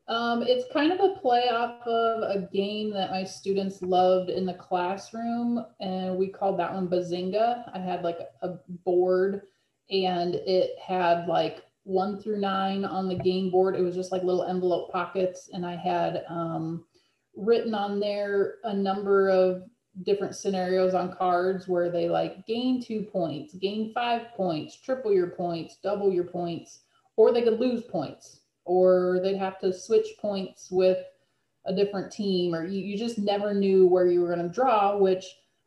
Um, 0.06 0.42
it's 0.42 0.70
kind 0.72 0.92
of 0.92 1.00
a 1.00 1.18
play 1.20 1.48
off 1.48 1.80
of 1.86 2.22
a 2.22 2.48
game 2.52 2.90
that 2.90 3.10
my 3.10 3.24
students 3.24 3.80
loved 3.80 4.28
in 4.28 4.44
the 4.44 4.54
classroom, 4.54 5.64
and 5.80 6.16
we 6.16 6.28
called 6.28 6.58
that 6.58 6.74
one 6.74 6.88
Bazinga. 6.88 7.70
I 7.74 7.78
had 7.78 8.02
like 8.02 8.18
a 8.42 8.50
board, 8.84 9.42
and 9.90 10.34
it 10.34 10.78
had 10.78 11.26
like 11.26 11.64
one 11.84 12.20
through 12.20 12.40
nine 12.40 12.84
on 12.84 13.08
the 13.08 13.14
game 13.14 13.50
board. 13.50 13.76
It 13.76 13.82
was 13.82 13.94
just 13.94 14.12
like 14.12 14.22
little 14.22 14.44
envelope 14.44 14.90
pockets, 14.90 15.50
and 15.52 15.64
I 15.64 15.76
had 15.76 16.24
um, 16.28 16.84
written 17.36 17.74
on 17.74 18.00
there 18.00 18.56
a 18.64 18.74
number 18.74 19.28
of 19.28 19.64
different 20.02 20.34
scenarios 20.34 20.92
on 20.92 21.14
cards 21.14 21.68
where 21.68 21.90
they 21.90 22.08
like 22.08 22.46
gain 22.46 22.82
two 22.82 23.02
points, 23.02 23.54
gain 23.54 23.92
five 23.94 24.32
points, 24.34 24.80
triple 24.80 25.12
your 25.12 25.28
points, 25.28 25.78
double 25.82 26.12
your 26.12 26.24
points, 26.24 26.80
or 27.16 27.32
they 27.32 27.42
could 27.42 27.60
lose 27.60 27.82
points 27.84 28.40
or 28.64 29.20
they'd 29.22 29.36
have 29.36 29.58
to 29.60 29.72
switch 29.72 30.08
points 30.20 30.70
with 30.70 30.98
a 31.66 31.74
different 31.74 32.12
team, 32.12 32.54
or 32.54 32.66
you, 32.66 32.80
you 32.80 32.98
just 32.98 33.18
never 33.18 33.54
knew 33.54 33.86
where 33.86 34.06
you 34.06 34.20
were 34.20 34.34
going 34.34 34.46
to 34.46 34.54
draw, 34.54 34.96
which 34.96 35.24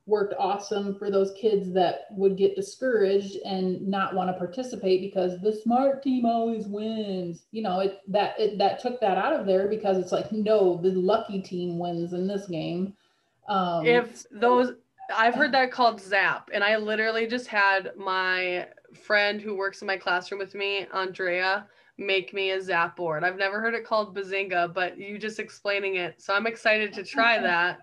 worked 0.07 0.33
awesome 0.39 0.95
for 0.95 1.11
those 1.11 1.33
kids 1.39 1.71
that 1.73 2.05
would 2.11 2.37
get 2.37 2.55
discouraged 2.55 3.35
and 3.45 3.85
not 3.85 4.15
want 4.15 4.29
to 4.29 4.33
participate 4.33 5.01
because 5.01 5.39
the 5.41 5.51
smart 5.51 6.01
team 6.01 6.25
always 6.25 6.65
wins. 6.65 7.45
You 7.51 7.61
know, 7.61 7.81
it 7.81 7.99
that 8.07 8.39
it 8.39 8.57
that 8.57 8.81
took 8.81 8.99
that 9.01 9.17
out 9.17 9.33
of 9.33 9.45
there 9.45 9.67
because 9.67 9.97
it's 9.97 10.11
like 10.11 10.31
no, 10.31 10.79
the 10.81 10.91
lucky 10.91 11.41
team 11.41 11.77
wins 11.77 12.13
in 12.13 12.25
this 12.25 12.47
game. 12.47 12.93
Um, 13.49 13.85
if 13.85 14.25
those 14.31 14.71
I've 15.15 15.35
heard 15.35 15.51
that 15.53 15.71
called 15.71 16.01
zap 16.01 16.49
and 16.53 16.63
I 16.63 16.77
literally 16.77 17.27
just 17.27 17.47
had 17.47 17.91
my 17.97 18.67
friend 18.93 19.41
who 19.41 19.55
works 19.55 19.81
in 19.81 19.87
my 19.87 19.97
classroom 19.97 20.39
with 20.39 20.55
me, 20.55 20.87
Andrea, 20.93 21.67
make 21.97 22.33
me 22.33 22.51
a 22.51 22.61
zap 22.61 22.95
board. 22.95 23.23
I've 23.23 23.37
never 23.37 23.59
heard 23.59 23.73
it 23.73 23.85
called 23.85 24.15
Bazinga, 24.15 24.73
but 24.73 24.97
you 24.97 25.17
just 25.17 25.39
explaining 25.39 25.95
it. 25.95 26.21
So 26.21 26.33
I'm 26.33 26.47
excited 26.47 26.93
to 26.93 27.03
try 27.03 27.39
that. 27.41 27.79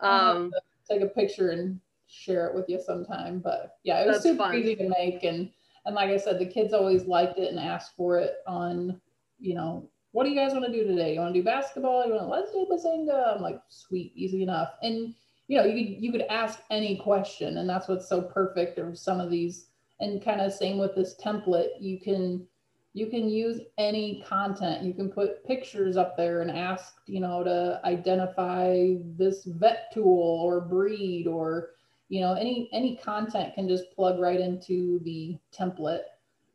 Um, 0.00 0.50
take 0.90 1.02
a 1.02 1.06
picture 1.06 1.50
and 1.50 1.80
share 2.06 2.46
it 2.46 2.54
with 2.54 2.68
you 2.68 2.80
sometime. 2.84 3.40
But 3.40 3.76
yeah, 3.84 4.02
it 4.02 4.08
was 4.08 4.22
super 4.22 4.44
fun. 4.44 4.56
easy 4.56 4.74
to 4.76 4.88
make. 4.88 5.24
And, 5.24 5.50
and 5.86 5.94
like 5.94 6.10
I 6.10 6.16
said, 6.16 6.38
the 6.38 6.46
kids 6.46 6.72
always 6.72 7.04
liked 7.04 7.38
it 7.38 7.50
and 7.50 7.58
asked 7.58 7.96
for 7.96 8.18
it 8.18 8.36
on, 8.46 9.00
you 9.38 9.54
know, 9.54 9.88
what 10.12 10.24
do 10.24 10.30
you 10.30 10.36
guys 10.36 10.52
want 10.52 10.66
to 10.66 10.72
do 10.72 10.86
today? 10.86 11.14
You 11.14 11.20
want 11.20 11.32
to 11.34 11.40
do 11.40 11.44
basketball? 11.44 12.04
You 12.04 12.14
want 12.14 12.24
to, 12.24 12.28
let's 12.28 12.52
do 12.52 12.66
Bazinga. 12.70 13.36
I'm 13.36 13.42
like, 13.42 13.60
sweet, 13.68 14.12
easy 14.16 14.42
enough. 14.42 14.70
And, 14.82 15.14
you 15.46 15.56
know, 15.56 15.64
you 15.64 15.72
could, 15.72 16.02
you 16.02 16.12
could 16.12 16.26
ask 16.28 16.60
any 16.70 16.96
question 16.96 17.58
and 17.58 17.68
that's 17.68 17.88
what's 17.88 18.08
so 18.08 18.22
perfect 18.22 18.78
of 18.78 18.98
some 18.98 19.20
of 19.20 19.30
these 19.30 19.66
and 20.00 20.24
kind 20.24 20.40
of 20.40 20.52
same 20.52 20.78
with 20.78 20.94
this 20.94 21.14
template. 21.22 21.68
You 21.78 22.00
can, 22.00 22.46
you 22.92 23.06
can 23.06 23.28
use 23.28 23.60
any 23.78 24.22
content. 24.26 24.84
You 24.84 24.92
can 24.92 25.10
put 25.10 25.44
pictures 25.46 25.96
up 25.96 26.16
there 26.16 26.42
and 26.42 26.50
ask, 26.50 26.94
you 27.06 27.20
know, 27.20 27.44
to 27.44 27.80
identify 27.84 28.94
this 29.16 29.44
vet 29.44 29.92
tool 29.94 30.40
or 30.42 30.60
breed 30.60 31.26
or, 31.26 31.70
you 32.08 32.20
know, 32.20 32.34
any 32.34 32.68
any 32.72 32.96
content 32.96 33.54
can 33.54 33.68
just 33.68 33.92
plug 33.94 34.18
right 34.18 34.40
into 34.40 35.00
the 35.04 35.38
template. 35.56 36.02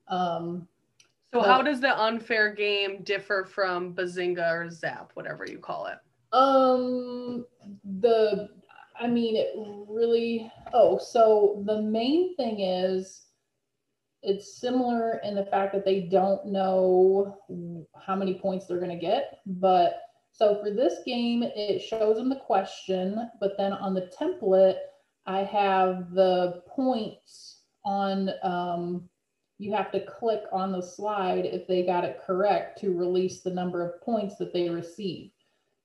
Um, 0.10 0.68
so 1.34 1.40
but, 1.40 1.48
how 1.48 1.62
does 1.62 1.80
the 1.80 1.98
unfair 2.02 2.54
game 2.54 3.02
differ 3.04 3.46
from 3.46 3.94
Bazinga 3.94 4.52
or 4.52 4.70
Zap, 4.70 5.12
whatever 5.14 5.46
you 5.46 5.58
call 5.58 5.88
it? 5.88 5.98
Um, 6.34 7.46
the, 8.02 8.50
I 9.00 9.08
mean, 9.08 9.38
it 9.38 9.54
really. 9.88 10.52
Oh, 10.74 10.98
so 10.98 11.64
the 11.66 11.82
main 11.82 12.36
thing 12.36 12.60
is 12.60 13.24
it's 14.26 14.60
similar 14.60 15.22
in 15.24 15.36
the 15.36 15.46
fact 15.46 15.74
that 15.74 15.86
they 15.86 16.02
don't 16.02 16.48
know 16.48 17.38
how 18.00 18.16
many 18.16 18.34
points 18.36 18.66
they're 18.66 18.80
going 18.80 18.90
to 18.90 18.98
get. 18.98 19.40
But 19.46 20.02
so 20.32 20.62
for 20.62 20.72
this 20.72 20.96
game, 21.06 21.44
it 21.44 21.82
shows 21.82 22.18
them 22.18 22.30
the 22.30 22.36
question, 22.36 23.30
but 23.40 23.54
then 23.58 23.72
on 23.72 23.94
the 23.94 24.12
template, 24.20 24.78
I 25.26 25.40
have 25.40 26.12
the 26.12 26.62
points 26.68 27.62
on, 27.86 28.32
um, 28.44 29.10
you 29.58 29.74
have 29.74 29.92
to 29.94 30.06
click 30.06 30.44
on 30.52 30.72
the 30.72 30.82
slide 30.82 31.46
if 31.46 31.68
they 31.68 31.86
got 31.86 32.04
it 32.04 32.22
correct 32.26 32.80
to 32.82 32.98
release 32.98 33.42
the 33.42 33.54
number 33.54 33.82
of 33.82 34.02
points 34.02 34.36
that 34.38 34.54
they 34.54 34.70
receive. 34.70 35.32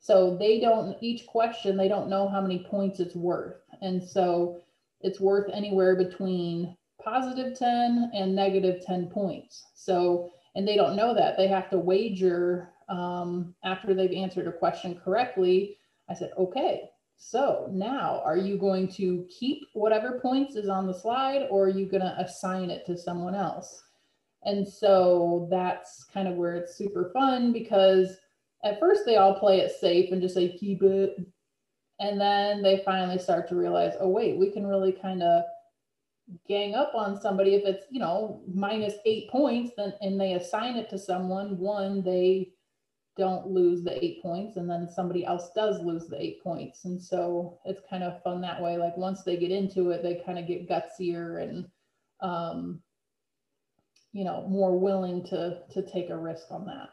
So 0.01 0.37
they 0.37 0.59
don't, 0.59 0.97
each 1.01 1.27
question, 1.27 1.77
they 1.77 1.89
don't 1.89 2.09
know 2.09 2.29
how 2.29 2.41
many 2.41 2.67
points 2.69 3.01
it's 3.01 3.15
worth. 3.15 3.57
And 3.83 4.03
so 4.03 4.63
it's 5.03 5.21
worth 5.21 5.49
anywhere 5.53 5.95
between 5.95 6.77
positive 7.03 7.59
10 7.59 8.11
and 8.15 8.35
negative 8.35 8.85
10 8.85 9.07
points. 9.09 9.67
So, 9.75 10.31
and 10.55 10.67
they 10.67 10.77
don't 10.77 10.97
know 10.97 11.15
that. 11.15 11.37
They 11.37 11.49
have 11.49 11.71
to 11.71 11.79
wager 11.79 12.71
um, 12.89 13.55
after 13.65 13.95
they've 13.95 14.13
answered 14.13 14.49
a 14.49 14.53
question 14.53 15.01
correctly. 15.03 15.77
I 16.09 16.15
said, 16.15 16.31
okay, 16.37 16.91
so 17.17 17.69
now 17.71 18.23
are 18.25 18.37
you 18.37 18.57
going 18.57 18.89
to 18.93 19.27
keep 19.29 19.63
whatever 19.75 20.21
points 20.21 20.57
is 20.57 20.69
on 20.69 20.87
the 20.87 20.99
slide 20.99 21.47
or 21.51 21.65
are 21.65 21.69
you 21.69 21.87
going 21.87 22.03
to 22.03 22.19
assign 22.19 22.71
it 22.71 22.87
to 22.87 22.97
someone 22.97 23.35
else? 23.35 23.83
And 24.45 24.67
so 24.67 25.47
that's 25.51 26.05
kind 26.05 26.27
of 26.27 26.37
where 26.37 26.55
it's 26.55 26.77
super 26.77 27.11
fun 27.13 27.53
because 27.53 28.17
at 28.65 28.81
first 28.81 29.03
they 29.05 29.17
all 29.17 29.39
play 29.39 29.61
it 29.61 29.71
safe 29.71 30.13
and 30.13 30.23
just 30.23 30.35
say, 30.35 30.57
keep 30.57 30.83
it. 30.83 31.19
And 32.01 32.19
then 32.19 32.63
they 32.63 32.83
finally 32.85 33.19
start 33.19 33.49
to 33.49 33.55
realize, 33.55 33.93
oh, 34.01 34.09
wait, 34.09 34.39
we 34.39 34.51
can 34.51 34.67
really 34.67 34.93
kind 34.93 35.23
of 35.23 35.45
gang 36.47 36.75
up 36.75 36.93
on 36.95 37.21
somebody 37.21 37.55
if 37.55 37.65
it's 37.65 37.87
you 37.91 37.99
know 37.99 38.43
minus 38.53 38.95
eight 39.05 39.29
points 39.31 39.73
then 39.77 39.93
and 40.01 40.21
they 40.21 40.35
assign 40.35 40.77
it 40.77 40.89
to 40.89 40.99
someone 40.99 41.59
one 41.59 42.03
they 42.03 42.53
don't 43.21 43.47
lose 43.49 43.83
the 43.83 44.03
eight 44.03 44.23
points 44.23 44.57
and 44.57 44.69
then 44.69 44.89
somebody 44.89 45.27
else 45.27 45.51
does 45.55 45.81
lose 45.83 46.07
the 46.07 46.21
eight 46.21 46.43
points. 46.43 46.85
And 46.87 47.01
so 47.01 47.59
it's 47.65 47.83
kind 47.89 48.03
of 48.03 48.23
fun 48.23 48.41
that 48.41 48.61
way. 48.61 48.79
Like 48.79 48.97
once 48.97 49.23
they 49.23 49.37
get 49.37 49.51
into 49.51 49.91
it 49.91 50.03
they 50.03 50.23
kind 50.25 50.39
of 50.39 50.47
get 50.47 50.69
gutsier 50.69 51.43
and 51.43 51.67
um 52.21 52.81
you 54.13 54.25
know 54.25 54.47
more 54.49 54.79
willing 54.79 55.25
to 55.27 55.61
to 55.71 55.83
take 55.83 56.11
a 56.11 56.17
risk 56.17 56.47
on 56.51 56.67
that. 56.67 56.89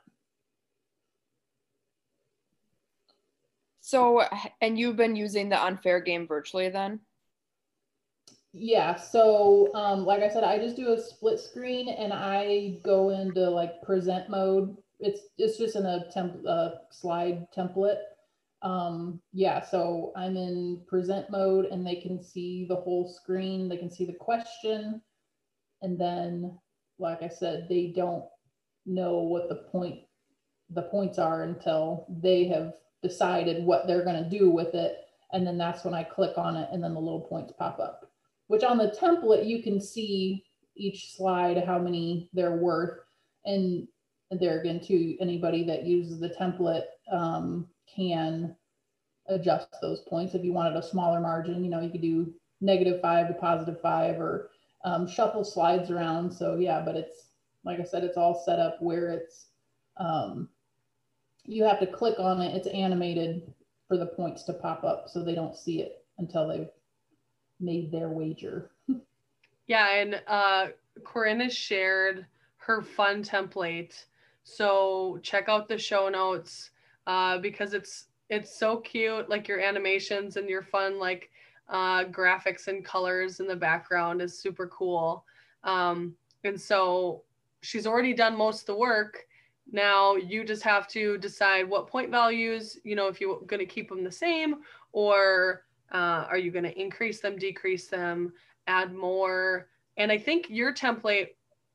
So 3.79 4.24
and 4.62 4.77
you've 4.77 4.98
been 4.98 5.15
using 5.15 5.50
the 5.50 5.63
unfair 5.63 6.01
game 6.01 6.27
virtually 6.27 6.70
then 6.70 7.00
yeah, 8.59 8.95
so 8.95 9.71
um, 9.75 10.05
like 10.05 10.21
I 10.21 10.29
said, 10.29 10.43
I 10.43 10.57
just 10.57 10.75
do 10.75 10.93
a 10.93 11.01
split 11.01 11.39
screen 11.39 11.89
and 11.89 12.11
I 12.11 12.79
go 12.83 13.11
into 13.11 13.49
like 13.49 13.81
present 13.83 14.29
mode. 14.29 14.75
It's 14.99 15.21
it's 15.37 15.57
just 15.57 15.75
in 15.75 15.85
a 15.85 16.05
temp 16.11 16.37
uh, 16.47 16.69
slide 16.91 17.45
template. 17.55 17.99
Um, 18.63 19.21
yeah, 19.33 19.63
so 19.63 20.11
I'm 20.15 20.35
in 20.35 20.81
present 20.87 21.29
mode 21.29 21.65
and 21.65 21.85
they 21.85 21.95
can 21.95 22.21
see 22.23 22.65
the 22.67 22.75
whole 22.75 23.07
screen. 23.07 23.69
They 23.69 23.77
can 23.77 23.91
see 23.91 24.05
the 24.05 24.13
question, 24.13 25.01
and 25.81 25.99
then, 25.99 26.57
like 26.97 27.21
I 27.21 27.29
said, 27.29 27.67
they 27.69 27.93
don't 27.95 28.25
know 28.85 29.19
what 29.19 29.49
the 29.49 29.67
point 29.71 29.99
the 30.71 30.83
points 30.83 31.19
are 31.19 31.43
until 31.43 32.07
they 32.09 32.45
have 32.45 32.73
decided 33.03 33.63
what 33.63 33.85
they're 33.85 34.03
going 34.03 34.23
to 34.23 34.37
do 34.37 34.49
with 34.49 34.73
it, 34.73 34.97
and 35.31 35.45
then 35.45 35.57
that's 35.59 35.85
when 35.85 35.93
I 35.93 36.03
click 36.03 36.37
on 36.37 36.57
it, 36.57 36.69
and 36.71 36.83
then 36.83 36.95
the 36.95 36.99
little 36.99 37.21
points 37.21 37.53
pop 37.57 37.79
up 37.79 38.06
which 38.48 38.63
on 38.63 38.77
the 38.77 38.96
template 39.00 39.48
you 39.48 39.62
can 39.62 39.80
see 39.80 40.44
each 40.75 41.16
slide 41.16 41.63
how 41.66 41.80
many 41.80 42.30
they're 42.34 42.58
worth. 42.58 43.00
And 43.46 43.88
there 44.32 44.60
again 44.60 44.82
too 44.84 45.16
anybody 45.22 45.63
that 45.66 45.86
uses 45.86 46.20
the 46.20 46.30
template 46.30 46.84
um, 47.12 47.68
can 47.94 48.56
adjust 49.27 49.70
those 49.82 50.01
points. 50.01 50.36
If 50.36 50.44
you 50.44 50.54
wanted 50.54 50.75
a 50.75 50.84
smaller 50.84 51.20
margin 51.20 51.63
you 51.63 51.70
know 51.70 51.82
you 51.82 51.89
could 51.89 52.01
do 52.01 52.34
negative 52.60 53.01
five 53.01 53.27
to 53.27 53.34
positive 53.36 53.82
five 53.82 54.20
or 54.20 54.50
um, 54.84 55.08
shuffle 55.08 55.44
slides 55.44 55.89
around. 55.89 56.32
So 56.32 56.56
yeah 56.56 56.82
but 56.84 56.96
it's 56.96 57.27
like 57.63 57.80
i 57.80 57.84
said 57.84 58.04
it's 58.04 58.18
all 58.18 58.44
set 58.46 58.60
up 58.60 58.77
where 58.82 59.10
it's 59.10 59.48
um, 59.98 60.50
you 61.44 61.63
have 61.63 61.80
to 61.80 61.88
click 61.88 62.20
on 62.20 62.42
it. 62.42 62.56
It's 62.56 62.68
animated 62.68 63.54
for 63.88 63.98
the 63.98 64.06
points 64.06 64.44
to 64.44 64.54
pop 64.54 64.84
up 64.84 65.06
so 65.08 65.24
they 65.24 65.34
don't 65.34 65.56
see 65.56 65.82
it 65.82 66.04
until 66.18 66.48
they've 66.48 66.68
made 67.59 67.91
their 67.91 68.09
wager. 68.09 68.71
yeah, 69.67 69.95
and 69.95 70.21
uh, 70.27 70.67
Corinne 71.03 71.41
has 71.41 71.55
shared 71.55 72.25
her 72.57 72.81
fun 72.81 73.23
template. 73.23 74.05
So 74.43 75.19
check 75.23 75.49
out 75.49 75.67
the 75.67 75.77
show 75.77 76.09
notes 76.09 76.71
uh, 77.05 77.37
because 77.37 77.73
it's 77.73 78.05
it's 78.29 78.57
so 78.57 78.77
cute. 78.77 79.29
Like 79.29 79.47
your 79.47 79.59
animations 79.59 80.37
and 80.37 80.49
your 80.49 80.63
fun 80.63 80.99
like 80.99 81.29
uh, 81.69 82.05
graphics 82.05 82.67
and 82.67 82.83
colors 82.83 83.39
in 83.39 83.47
the 83.47 83.55
background 83.55 84.21
is 84.21 84.37
super 84.37 84.67
cool. 84.67 85.25
Um, 85.63 86.15
and 86.43 86.59
so 86.59 87.23
she's 87.61 87.87
already 87.87 88.13
done 88.13 88.37
most 88.37 88.61
of 88.61 88.65
the 88.67 88.75
work. 88.75 89.25
Now 89.71 90.15
you 90.15 90.45
just 90.45 90.63
have 90.63 90.87
to 90.89 91.17
decide 91.17 91.69
what 91.69 91.87
point 91.87 92.09
values, 92.09 92.77
you 92.83 92.95
know, 92.95 93.07
if 93.07 93.19
you're 93.19 93.41
going 93.47 93.59
to 93.59 93.65
keep 93.65 93.89
them 93.89 94.03
the 94.03 94.11
same 94.11 94.55
or 94.93 95.63
uh, 95.91 96.25
are 96.29 96.38
you 96.38 96.51
going 96.51 96.65
to 96.65 96.79
increase 96.79 97.22
them, 97.22 97.38
decrease 97.38 97.88
them, 97.88 98.34
add 98.67 98.94
more? 98.94 99.67
And 99.98 100.12
I 100.12 100.17
think 100.17 100.48
your 100.50 100.74
template, 100.74 101.29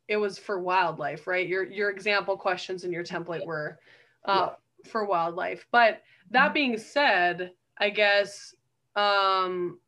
it 0.08 0.16
was 0.16 0.38
for 0.38 0.60
wildlife, 0.60 1.26
right? 1.26 1.46
Your 1.46 1.64
your 1.64 1.90
example 1.90 2.36
questions 2.36 2.84
in 2.84 2.92
your 2.92 3.04
template 3.04 3.46
were 3.46 3.78
uh, 4.24 4.50
yeah. 4.50 4.90
for 4.90 5.04
wildlife. 5.04 5.66
But 5.72 6.02
that 6.30 6.46
mm-hmm. 6.46 6.54
being 6.54 6.78
said, 6.78 7.52
I 7.78 7.90
guess 7.90 8.54
um, 8.96 9.78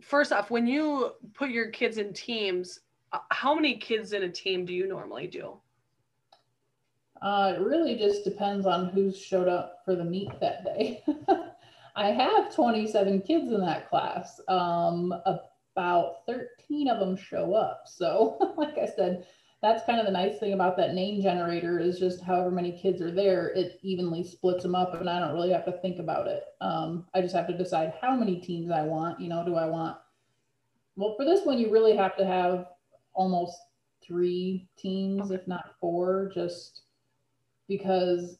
first 0.00 0.32
off, 0.32 0.50
when 0.50 0.66
you 0.66 1.12
put 1.34 1.50
your 1.50 1.70
kids 1.70 1.98
in 1.98 2.12
teams, 2.12 2.80
uh, 3.12 3.18
how 3.30 3.54
many 3.54 3.76
kids 3.76 4.12
in 4.12 4.22
a 4.22 4.28
team 4.28 4.64
do 4.64 4.72
you 4.72 4.86
normally 4.86 5.26
do? 5.26 5.60
Uh, 7.20 7.52
it 7.54 7.60
really 7.60 7.96
just 7.96 8.24
depends 8.24 8.64
on 8.64 8.88
who's 8.88 9.20
showed 9.20 9.48
up 9.48 9.82
for 9.84 9.94
the 9.94 10.04
meet 10.04 10.28
that 10.40 10.64
day. 10.64 11.02
I 12.00 12.12
have 12.12 12.54
27 12.54 13.20
kids 13.20 13.52
in 13.52 13.60
that 13.60 13.90
class. 13.90 14.40
Um, 14.48 15.12
about 15.76 16.26
13 16.26 16.88
of 16.88 16.98
them 16.98 17.14
show 17.14 17.52
up. 17.52 17.82
So, 17.84 18.54
like 18.56 18.78
I 18.78 18.86
said, 18.86 19.26
that's 19.60 19.84
kind 19.84 20.00
of 20.00 20.06
the 20.06 20.12
nice 20.12 20.38
thing 20.38 20.54
about 20.54 20.78
that 20.78 20.94
name 20.94 21.20
generator 21.20 21.78
is 21.78 21.98
just 21.98 22.22
however 22.22 22.50
many 22.50 22.72
kids 22.72 23.02
are 23.02 23.10
there, 23.10 23.48
it 23.48 23.78
evenly 23.82 24.24
splits 24.24 24.62
them 24.62 24.74
up, 24.74 24.94
and 24.94 25.10
I 25.10 25.20
don't 25.20 25.34
really 25.34 25.52
have 25.52 25.66
to 25.66 25.78
think 25.82 25.98
about 25.98 26.26
it. 26.26 26.44
Um, 26.62 27.06
I 27.14 27.20
just 27.20 27.34
have 27.34 27.46
to 27.48 27.56
decide 27.56 27.92
how 28.00 28.16
many 28.16 28.40
teams 28.40 28.70
I 28.70 28.80
want. 28.80 29.20
You 29.20 29.28
know, 29.28 29.44
do 29.44 29.56
I 29.56 29.66
want? 29.66 29.98
Well, 30.96 31.14
for 31.18 31.26
this 31.26 31.44
one, 31.44 31.58
you 31.58 31.70
really 31.70 31.94
have 31.96 32.16
to 32.16 32.24
have 32.24 32.68
almost 33.12 33.58
three 34.02 34.66
teams, 34.78 35.30
if 35.30 35.46
not 35.46 35.74
four, 35.78 36.30
just 36.32 36.84
because 37.68 38.39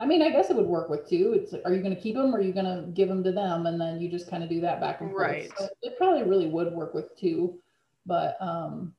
I 0.00 0.06
mean, 0.06 0.22
I 0.22 0.30
guess 0.30 0.50
it 0.50 0.56
would 0.56 0.66
work 0.66 0.90
with 0.90 1.08
two. 1.08 1.38
It's 1.40 1.52
like, 1.52 1.62
are 1.64 1.72
you 1.72 1.80
going 1.80 1.94
to 1.94 2.00
keep 2.00 2.16
them 2.16 2.34
or 2.34 2.38
are 2.38 2.42
you 2.42 2.52
going 2.52 2.64
to 2.64 2.90
give 2.92 3.08
them 3.08 3.22
to 3.24 3.32
them? 3.32 3.66
And 3.66 3.80
then 3.80 4.00
you 4.00 4.10
just 4.10 4.28
kind 4.28 4.42
of 4.42 4.48
do 4.48 4.60
that 4.60 4.80
back 4.80 5.00
and 5.00 5.10
forth. 5.10 5.22
Right. 5.22 5.52
So 5.56 5.68
it 5.82 5.96
probably 5.96 6.24
really 6.24 6.48
would 6.48 6.72
work 6.72 6.94
with 6.94 7.16
two, 7.16 7.58
but, 8.04 8.36
um, 8.40 8.92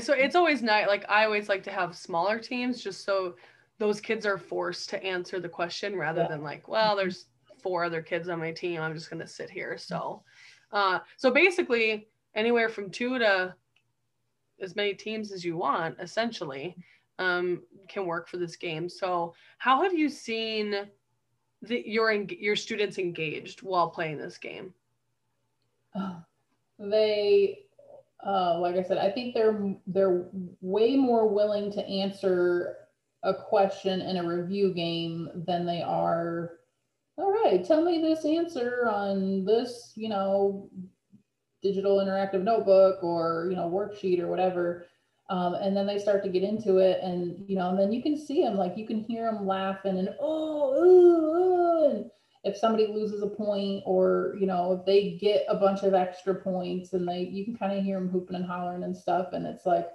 so 0.00 0.12
it's 0.12 0.36
always 0.36 0.62
nice. 0.62 0.86
Like 0.86 1.04
I 1.08 1.24
always 1.24 1.48
like 1.48 1.62
to 1.64 1.70
have 1.70 1.96
smaller 1.96 2.38
teams 2.38 2.82
just 2.82 3.04
so 3.04 3.34
those 3.78 4.00
kids 4.00 4.24
are 4.26 4.38
forced 4.38 4.90
to 4.90 5.02
answer 5.02 5.40
the 5.40 5.48
question 5.48 5.96
rather 5.96 6.22
yeah. 6.22 6.28
than 6.28 6.42
like, 6.42 6.68
well, 6.68 6.94
there's 6.94 7.26
four 7.60 7.82
other 7.82 8.02
kids 8.02 8.28
on 8.28 8.38
my 8.38 8.52
team. 8.52 8.80
I'm 8.80 8.94
just 8.94 9.10
going 9.10 9.20
to 9.20 9.26
sit 9.26 9.50
here. 9.50 9.76
So, 9.78 10.22
uh, 10.72 11.00
so 11.16 11.30
basically 11.30 12.08
anywhere 12.34 12.68
from 12.68 12.90
two 12.90 13.18
to 13.18 13.54
as 14.60 14.76
many 14.76 14.94
teams 14.94 15.32
as 15.32 15.44
you 15.44 15.56
want, 15.56 15.96
essentially 15.98 16.76
um, 17.20 17.62
can 17.88 18.06
work 18.06 18.28
for 18.28 18.38
this 18.38 18.56
game. 18.56 18.88
So, 18.88 19.34
how 19.58 19.82
have 19.82 19.92
you 19.92 20.08
seen 20.08 20.88
the, 21.62 21.88
your 21.88 22.10
your 22.12 22.56
students 22.56 22.98
engaged 22.98 23.62
while 23.62 23.90
playing 23.90 24.18
this 24.18 24.38
game? 24.38 24.74
They, 26.82 27.58
uh, 28.26 28.58
like 28.58 28.74
I 28.76 28.82
said, 28.82 28.96
I 28.96 29.10
think 29.10 29.34
they're 29.34 29.74
they're 29.86 30.28
way 30.62 30.96
more 30.96 31.28
willing 31.28 31.70
to 31.72 31.86
answer 31.86 32.74
a 33.22 33.34
question 33.34 34.00
in 34.00 34.16
a 34.16 34.26
review 34.26 34.72
game 34.72 35.28
than 35.46 35.66
they 35.66 35.82
are. 35.82 36.52
All 37.18 37.30
right, 37.30 37.62
tell 37.62 37.84
me 37.84 38.00
this 38.00 38.24
answer 38.24 38.88
on 38.88 39.44
this, 39.44 39.92
you 39.94 40.08
know, 40.08 40.70
digital 41.62 41.98
interactive 41.98 42.42
notebook 42.42 43.04
or 43.04 43.48
you 43.50 43.56
know 43.56 43.68
worksheet 43.68 44.20
or 44.20 44.28
whatever 44.28 44.86
um, 45.30 45.54
and 45.54 45.76
then 45.76 45.86
they 45.86 45.98
start 45.98 46.24
to 46.24 46.28
get 46.28 46.42
into 46.42 46.78
it 46.78 47.00
and 47.02 47.42
you 47.48 47.56
know 47.56 47.70
and 47.70 47.78
then 47.78 47.92
you 47.92 48.02
can 48.02 48.18
see 48.18 48.42
them 48.42 48.56
like 48.56 48.76
you 48.76 48.86
can 48.86 49.04
hear 49.04 49.30
them 49.30 49.46
laughing 49.46 49.96
and 49.96 50.10
oh 50.20 50.74
ooh, 50.74 51.36
ooh. 51.36 51.90
And 51.90 52.10
if 52.42 52.56
somebody 52.56 52.88
loses 52.88 53.22
a 53.22 53.28
point 53.28 53.82
or 53.86 54.34
you 54.38 54.46
know 54.46 54.72
if 54.72 54.84
they 54.84 55.16
get 55.20 55.46
a 55.48 55.54
bunch 55.54 55.84
of 55.84 55.94
extra 55.94 56.34
points 56.34 56.92
and 56.94 57.08
they 57.08 57.20
you 57.20 57.44
can 57.44 57.56
kind 57.56 57.78
of 57.78 57.84
hear 57.84 57.98
them 57.98 58.08
hooping 58.08 58.34
and 58.34 58.44
hollering 58.44 58.82
and 58.82 58.96
stuff 58.96 59.28
and 59.32 59.46
it's 59.46 59.64
like 59.64 59.88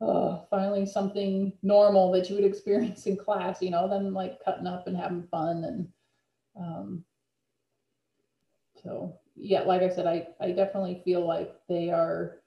oh 0.00 0.44
finally 0.50 0.84
something 0.84 1.52
normal 1.62 2.10
that 2.10 2.28
you 2.28 2.34
would 2.34 2.44
experience 2.52 3.06
in 3.06 3.16
class 3.16 3.62
you 3.62 3.70
know 3.70 3.88
them 3.88 4.12
like 4.12 4.42
cutting 4.44 4.66
up 4.66 4.88
and 4.88 4.96
having 4.96 5.26
fun 5.30 5.64
and 5.64 5.88
um, 6.60 7.04
so 8.82 9.18
yeah 9.36 9.60
like 9.62 9.82
i 9.82 9.88
said 9.88 10.06
i 10.06 10.26
i 10.40 10.50
definitely 10.50 11.00
feel 11.04 11.24
like 11.24 11.54
they 11.68 11.90
are 11.90 12.40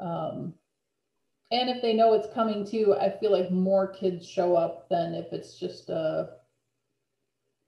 um, 0.00 0.54
and 1.50 1.70
if 1.70 1.80
they 1.80 1.94
know 1.94 2.14
it's 2.14 2.32
coming 2.34 2.66
too, 2.66 2.94
I 2.94 3.10
feel 3.10 3.32
like 3.32 3.50
more 3.50 3.86
kids 3.86 4.26
show 4.26 4.56
up 4.56 4.88
than 4.88 5.14
if 5.14 5.32
it's 5.32 5.58
just 5.58 5.90
uh 5.90 6.26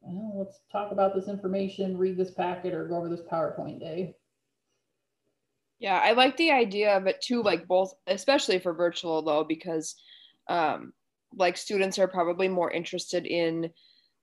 well, 0.03 0.39
let's 0.39 0.61
talk 0.73 0.93
about 0.93 1.15
this 1.15 1.29
information, 1.29 1.99
read 1.99 2.17
this 2.17 2.31
packet, 2.31 2.73
or 2.73 2.89
go 2.89 2.97
over 2.97 3.09
this 3.09 3.21
PowerPoint 3.21 3.81
day. 3.81 4.15
Yeah, 5.79 5.99
I 5.99 6.13
like 6.13 6.37
the 6.37 6.51
idea 6.51 6.97
of 6.97 7.07
it 7.07 7.21
too, 7.21 7.43
like 7.43 7.67
both, 7.67 7.93
especially 8.07 8.59
for 8.59 8.73
virtual 8.73 9.23
though, 9.23 9.45
because 9.45 9.97
um, 10.49 10.93
like 11.35 11.57
students 11.57 11.99
are 11.99 12.09
probably 12.09 12.49
more 12.49 12.71
interested 12.71 13.27
in 13.27 13.71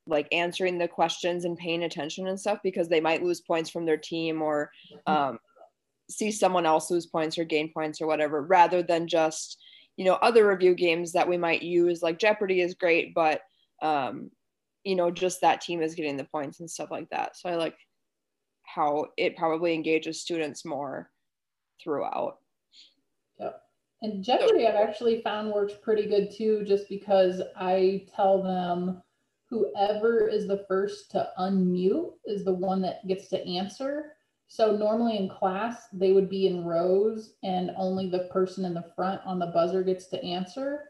like 0.08 0.28
answering 0.32 0.78
the 0.78 0.88
questions 0.88 1.46
and 1.46 1.58
paying 1.58 1.84
attention 1.84 2.28
and 2.28 2.40
stuff 2.40 2.60
because 2.64 2.88
they 2.88 3.02
might 3.02 3.24
lose 3.24 3.42
points 3.42 3.70
from 3.70 3.86
their 3.86 3.98
team 3.98 4.42
or 4.42 4.72
mm-hmm. 5.08 5.14
um, 5.14 5.40
see 6.10 6.32
someone 6.32 6.66
else 6.66 6.90
lose 6.90 7.06
points 7.06 7.38
or 7.38 7.44
gain 7.44 7.72
points 7.74 8.02
or 8.02 8.08
whatever 8.08 8.42
rather 8.42 8.82
than 8.82 9.08
just 9.08 9.58
you 9.98 10.06
know 10.06 10.14
other 10.16 10.48
review 10.48 10.74
games 10.74 11.12
that 11.12 11.28
we 11.28 11.38
might 11.38 11.62
use 11.62 12.02
like 12.02 12.20
jeopardy 12.20 12.62
is 12.62 12.76
great 12.76 13.14
but 13.14 13.42
um 13.82 14.30
you 14.84 14.96
know 14.96 15.12
just 15.12 15.42
that 15.42 15.60
team 15.60 15.82
is 15.82 15.96
getting 15.96 16.16
the 16.16 16.24
points 16.24 16.62
and 16.62 16.72
stuff 16.72 16.90
like 16.90 17.10
that. 17.10 17.36
So 17.36 17.50
i 17.50 17.56
like 17.56 17.76
how 18.64 19.08
it 19.18 19.36
probably 19.36 19.74
engages 19.74 20.22
students 20.22 20.64
more 20.66 21.10
throughout. 21.84 22.38
Yeah. 23.40 23.52
and 24.02 24.24
jeopardy 24.24 24.66
i've 24.66 24.76
actually 24.76 25.22
found 25.22 25.52
works 25.52 25.74
pretty 25.82 26.08
good 26.08 26.32
too 26.32 26.64
just 26.66 26.90
because 26.90 27.42
i 27.56 28.06
tell 28.16 28.42
them 28.42 29.02
whoever 29.50 30.28
is 30.28 30.48
the 30.48 30.66
first 30.68 31.12
to 31.12 31.30
unmute 31.40 32.14
is 32.26 32.44
the 32.44 32.54
one 32.54 32.82
that 32.82 33.06
gets 33.08 33.28
to 33.30 33.46
answer 33.48 34.17
so 34.48 34.76
normally 34.76 35.18
in 35.18 35.30
class, 35.30 35.88
they 35.92 36.14
would 36.14 36.30
be 36.30 36.48
in 36.48 36.64
rows 36.64 37.34
and 37.44 37.72
only 37.76 38.10
the 38.10 38.30
person 38.32 38.64
in 38.64 38.74
the 38.74 38.92
front 38.96 39.22
on 39.26 39.40
the 39.40 39.48
buzzer 39.48 39.84
gets 39.84 40.08
to 40.08 40.24
answer. 40.24 40.86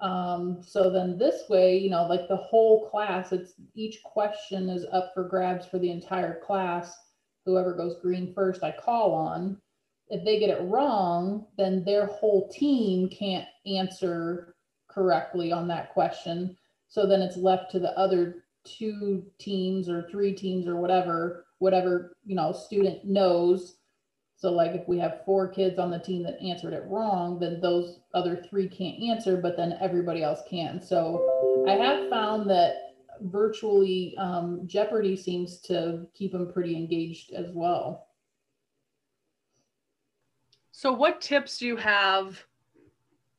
Um, 0.00 0.62
so 0.62 0.90
then 0.90 1.18
this 1.18 1.48
way, 1.48 1.76
you 1.76 1.90
know, 1.90 2.06
like 2.06 2.28
the 2.28 2.36
whole 2.36 2.88
class, 2.88 3.32
it's 3.32 3.54
each 3.74 4.02
question 4.04 4.70
is 4.70 4.86
up 4.92 5.10
for 5.12 5.24
grabs 5.24 5.66
for 5.66 5.78
the 5.78 5.90
entire 5.90 6.40
class. 6.40 6.96
Whoever 7.44 7.74
goes 7.74 7.96
green 8.00 8.32
first, 8.32 8.62
I 8.62 8.70
call 8.72 9.12
on. 9.12 9.60
If 10.08 10.24
they 10.24 10.38
get 10.38 10.50
it 10.50 10.62
wrong, 10.62 11.46
then 11.58 11.84
their 11.84 12.06
whole 12.06 12.48
team 12.48 13.08
can't 13.08 13.46
answer 13.66 14.54
correctly 14.88 15.52
on 15.52 15.66
that 15.68 15.92
question. 15.92 16.56
So 16.88 17.06
then 17.06 17.22
it's 17.22 17.36
left 17.36 17.70
to 17.72 17.80
the 17.80 17.96
other 17.98 18.44
two 18.64 19.24
teams 19.38 19.88
or 19.88 20.08
three 20.10 20.32
teams 20.32 20.66
or 20.66 20.76
whatever 20.76 21.46
whatever 21.60 22.16
you 22.26 22.34
know 22.34 22.52
student 22.52 23.04
knows. 23.04 23.76
So 24.36 24.50
like 24.50 24.72
if 24.72 24.88
we 24.88 24.98
have 24.98 25.20
four 25.24 25.48
kids 25.48 25.78
on 25.78 25.90
the 25.90 25.98
team 25.98 26.22
that 26.24 26.42
answered 26.42 26.72
it 26.72 26.84
wrong 26.86 27.38
then 27.38 27.60
those 27.60 28.00
other 28.14 28.42
three 28.48 28.68
can't 28.68 29.02
answer 29.02 29.36
but 29.36 29.56
then 29.56 29.76
everybody 29.80 30.22
else 30.22 30.40
can. 30.50 30.82
So 30.82 31.64
i 31.68 31.72
have 31.72 32.08
found 32.08 32.48
that 32.50 32.94
virtually 33.20 34.14
um, 34.16 34.62
jeopardy 34.66 35.14
seems 35.14 35.60
to 35.60 36.06
keep 36.14 36.32
them 36.32 36.50
pretty 36.52 36.74
engaged 36.74 37.32
as 37.32 37.50
well. 37.52 38.08
So 40.72 40.90
what 40.90 41.20
tips 41.20 41.58
do 41.58 41.66
you 41.66 41.76
have 41.76 42.42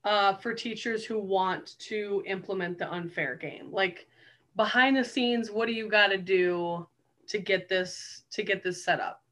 uh, 0.04 0.36
for 0.36 0.54
teachers 0.54 1.04
who 1.04 1.18
want 1.18 1.80
to 1.80 2.22
implement 2.28 2.78
the 2.78 2.92
unfair 2.92 3.36
game? 3.36 3.72
Like 3.72 4.08
behind 4.56 4.98
the 4.98 5.04
scenes 5.04 5.50
what 5.50 5.66
do 5.66 5.74
you 5.74 5.90
got 5.90 6.08
to 6.08 6.18
do 6.18 6.86
to 7.32 7.40
get 7.40 7.68
this 7.68 8.24
to 8.32 8.44
get 8.44 8.64
this 8.64 8.84
set 8.84 9.00
up 9.00 9.24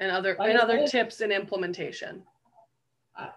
and 0.00 0.10
other 0.10 0.36
and 0.40 0.58
other 0.58 0.86
tips 0.86 1.20
and 1.20 1.32
implementation 1.32 2.22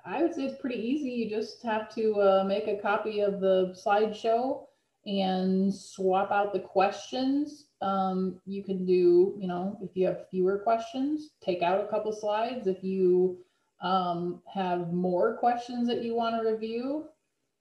I, 0.05 0.21
would 0.21 0.35
say 0.35 0.43
it's 0.43 0.59
pretty 0.59 0.75
easy 0.75 1.09
you 1.09 1.29
just 1.29 1.63
have 1.63 1.93
to 1.95 2.15
uh, 2.19 2.43
make 2.45 2.67
a 2.67 2.81
copy 2.81 3.21
of 3.21 3.39
the 3.39 3.73
slideshow 3.81 4.65
and 5.05 5.73
swap 5.73 6.31
out 6.31 6.53
the 6.53 6.59
questions. 6.59 7.67
Um, 7.81 8.39
you 8.45 8.63
can 8.63 8.85
do, 8.85 9.35
you 9.39 9.47
know, 9.47 9.77
if 9.81 9.95
you 9.95 10.05
have 10.07 10.29
fewer 10.29 10.59
questions, 10.59 11.29
take 11.41 11.61
out 11.61 11.83
a 11.83 11.87
couple 11.87 12.11
slides. 12.11 12.67
If 12.67 12.83
you 12.83 13.37
um, 13.81 14.41
have 14.53 14.91
more 14.91 15.37
questions 15.37 15.87
that 15.87 16.03
you 16.03 16.13
want 16.15 16.35
to 16.35 16.49
review, 16.49 17.05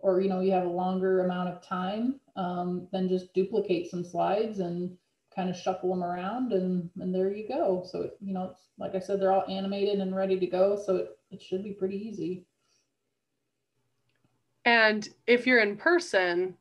or 0.01 0.21
you 0.21 0.29
know, 0.29 0.41
you 0.41 0.53
have 0.53 0.67
a 0.67 0.71
longer 0.71 1.25
amount 1.25 1.49
of 1.49 1.63
time, 1.63 2.21
um, 2.37 2.89
then 2.93 3.09
just 3.09 3.33
duplicate 3.35 3.91
some 3.91 4.05
slides 4.05 4.59
and 4.59 4.97
kind 5.39 5.49
of 5.49 5.57
shuffle 5.57 5.91
them 5.91 6.03
around, 6.03 6.53
and 6.53 6.91
and 7.01 7.15
there 7.15 7.33
you 7.33 7.47
go. 7.47 7.85
So 7.89 8.11
you 8.21 8.35
know, 8.35 8.57
like 8.77 8.97
I 8.97 8.99
said, 8.99 9.21
they're 9.21 9.33
all 9.33 9.45
animated 9.49 10.01
and 10.01 10.15
ready 10.15 10.39
to 10.39 10.47
go, 10.47 10.77
so 10.85 10.97
it, 10.97 11.19
it 11.31 11.41
should 11.41 11.63
be 11.63 11.73
pretty 11.73 11.97
easy. 11.97 12.45
And 14.65 15.09
if 15.29 15.47
you're 15.47 15.61
in 15.61 15.77
person, 15.77 16.57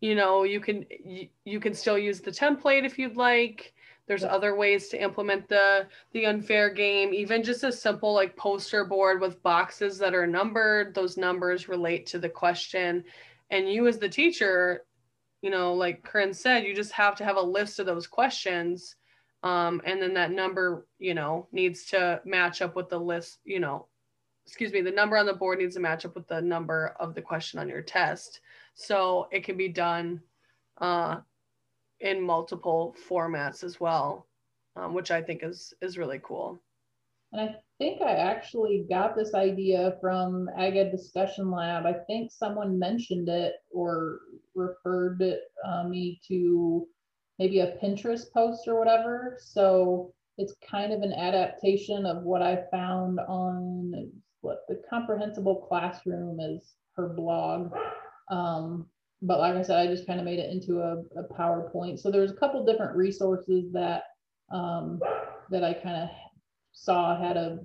you 0.00 0.14
know 0.14 0.44
you 0.44 0.60
can 0.60 0.86
you, 1.04 1.28
you 1.44 1.60
can 1.60 1.74
still 1.74 1.98
use 1.98 2.20
the 2.20 2.30
template 2.30 2.84
if 2.84 2.98
you'd 2.98 3.16
like 3.16 3.74
there's 4.06 4.22
yeah. 4.22 4.28
other 4.28 4.56
ways 4.56 4.88
to 4.88 5.02
implement 5.02 5.48
the 5.48 5.86
the 6.12 6.26
unfair 6.26 6.70
game 6.70 7.12
even 7.12 7.42
just 7.42 7.64
a 7.64 7.72
simple 7.72 8.14
like 8.14 8.36
poster 8.36 8.84
board 8.84 9.20
with 9.20 9.42
boxes 9.42 9.98
that 9.98 10.14
are 10.14 10.26
numbered 10.26 10.94
those 10.94 11.16
numbers 11.16 11.68
relate 11.68 12.06
to 12.06 12.18
the 12.18 12.28
question 12.28 13.04
and 13.50 13.70
you 13.70 13.86
as 13.86 13.98
the 13.98 14.08
teacher 14.08 14.84
you 15.42 15.50
know 15.50 15.74
like 15.74 16.02
Corinne 16.02 16.34
said 16.34 16.64
you 16.64 16.74
just 16.74 16.92
have 16.92 17.14
to 17.16 17.24
have 17.24 17.36
a 17.36 17.42
list 17.42 17.78
of 17.78 17.86
those 17.86 18.06
questions 18.06 18.96
um, 19.42 19.80
and 19.84 20.00
then 20.00 20.14
that 20.14 20.32
number 20.32 20.86
you 20.98 21.14
know 21.14 21.48
needs 21.52 21.86
to 21.86 22.20
match 22.24 22.62
up 22.62 22.76
with 22.76 22.88
the 22.88 22.98
list 22.98 23.38
you 23.44 23.60
know 23.60 23.86
excuse 24.46 24.72
me 24.72 24.80
the 24.80 24.90
number 24.90 25.16
on 25.16 25.26
the 25.26 25.32
board 25.32 25.58
needs 25.58 25.74
to 25.74 25.80
match 25.80 26.04
up 26.04 26.14
with 26.14 26.26
the 26.28 26.40
number 26.40 26.94
of 26.98 27.14
the 27.14 27.22
question 27.22 27.58
on 27.58 27.68
your 27.68 27.82
test 27.82 28.40
so 28.74 29.28
it 29.30 29.44
can 29.44 29.56
be 29.56 29.68
done 29.68 30.20
uh, 30.80 31.20
in 32.00 32.20
multiple 32.20 32.96
formats 33.08 33.62
as 33.62 33.78
well, 33.78 34.26
um, 34.76 34.94
which 34.94 35.10
I 35.10 35.22
think 35.22 35.42
is 35.42 35.74
is 35.80 35.98
really 35.98 36.20
cool. 36.22 36.60
And 37.32 37.40
I 37.40 37.56
think 37.78 38.02
I 38.02 38.12
actually 38.12 38.86
got 38.88 39.14
this 39.14 39.34
idea 39.34 39.96
from 40.00 40.48
Ag 40.58 40.76
Ed 40.76 40.90
Discussion 40.90 41.50
Lab. 41.50 41.86
I 41.86 41.94
think 42.06 42.32
someone 42.32 42.78
mentioned 42.78 43.28
it 43.28 43.54
or 43.70 44.20
referred 44.54 45.22
uh, 45.64 45.84
me 45.84 46.20
to 46.28 46.86
maybe 47.38 47.60
a 47.60 47.76
Pinterest 47.82 48.30
post 48.32 48.66
or 48.66 48.78
whatever. 48.78 49.38
So 49.40 50.12
it's 50.38 50.54
kind 50.68 50.92
of 50.92 51.02
an 51.02 51.12
adaptation 51.12 52.04
of 52.04 52.22
what 52.22 52.42
I 52.42 52.64
found 52.70 53.20
on 53.20 54.10
what 54.40 54.60
the 54.68 54.82
comprehensible 54.88 55.66
classroom 55.68 56.40
is 56.40 56.74
her 56.96 57.10
blog. 57.10 57.72
Um, 58.30 58.86
but 59.22 59.38
like 59.38 59.54
I 59.54 59.62
said, 59.62 59.78
I 59.78 59.86
just 59.86 60.06
kind 60.06 60.18
of 60.18 60.24
made 60.24 60.38
it 60.38 60.50
into 60.50 60.80
a, 60.80 60.98
a 61.18 61.24
PowerPoint. 61.38 61.98
So 61.98 62.10
there's 62.10 62.30
a 62.30 62.36
couple 62.36 62.64
different 62.64 62.96
resources 62.96 63.70
that 63.72 64.04
um, 64.50 65.00
that 65.50 65.62
I 65.62 65.74
kind 65.74 65.96
of 65.96 66.08
saw 66.72 67.20
had 67.20 67.36
a 67.36 67.60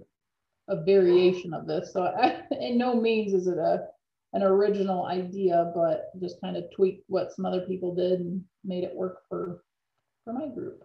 a 0.67 0.83
variation 0.83 1.53
of 1.53 1.67
this. 1.67 1.93
So 1.93 2.03
I, 2.03 2.41
in 2.59 2.77
no 2.77 2.99
means 2.99 3.33
is 3.33 3.47
it 3.47 3.57
a 3.57 3.87
an 4.33 4.43
original 4.43 5.05
idea, 5.05 5.71
but 5.73 6.11
just 6.19 6.41
kind 6.41 6.57
of 6.57 6.65
tweaked 6.75 7.05
what 7.07 7.31
some 7.31 7.45
other 7.45 7.61
people 7.61 7.95
did 7.95 8.19
and 8.19 8.43
made 8.63 8.83
it 8.83 8.95
work 8.95 9.19
for 9.29 9.63
for 10.23 10.33
my 10.33 10.47
group. 10.47 10.83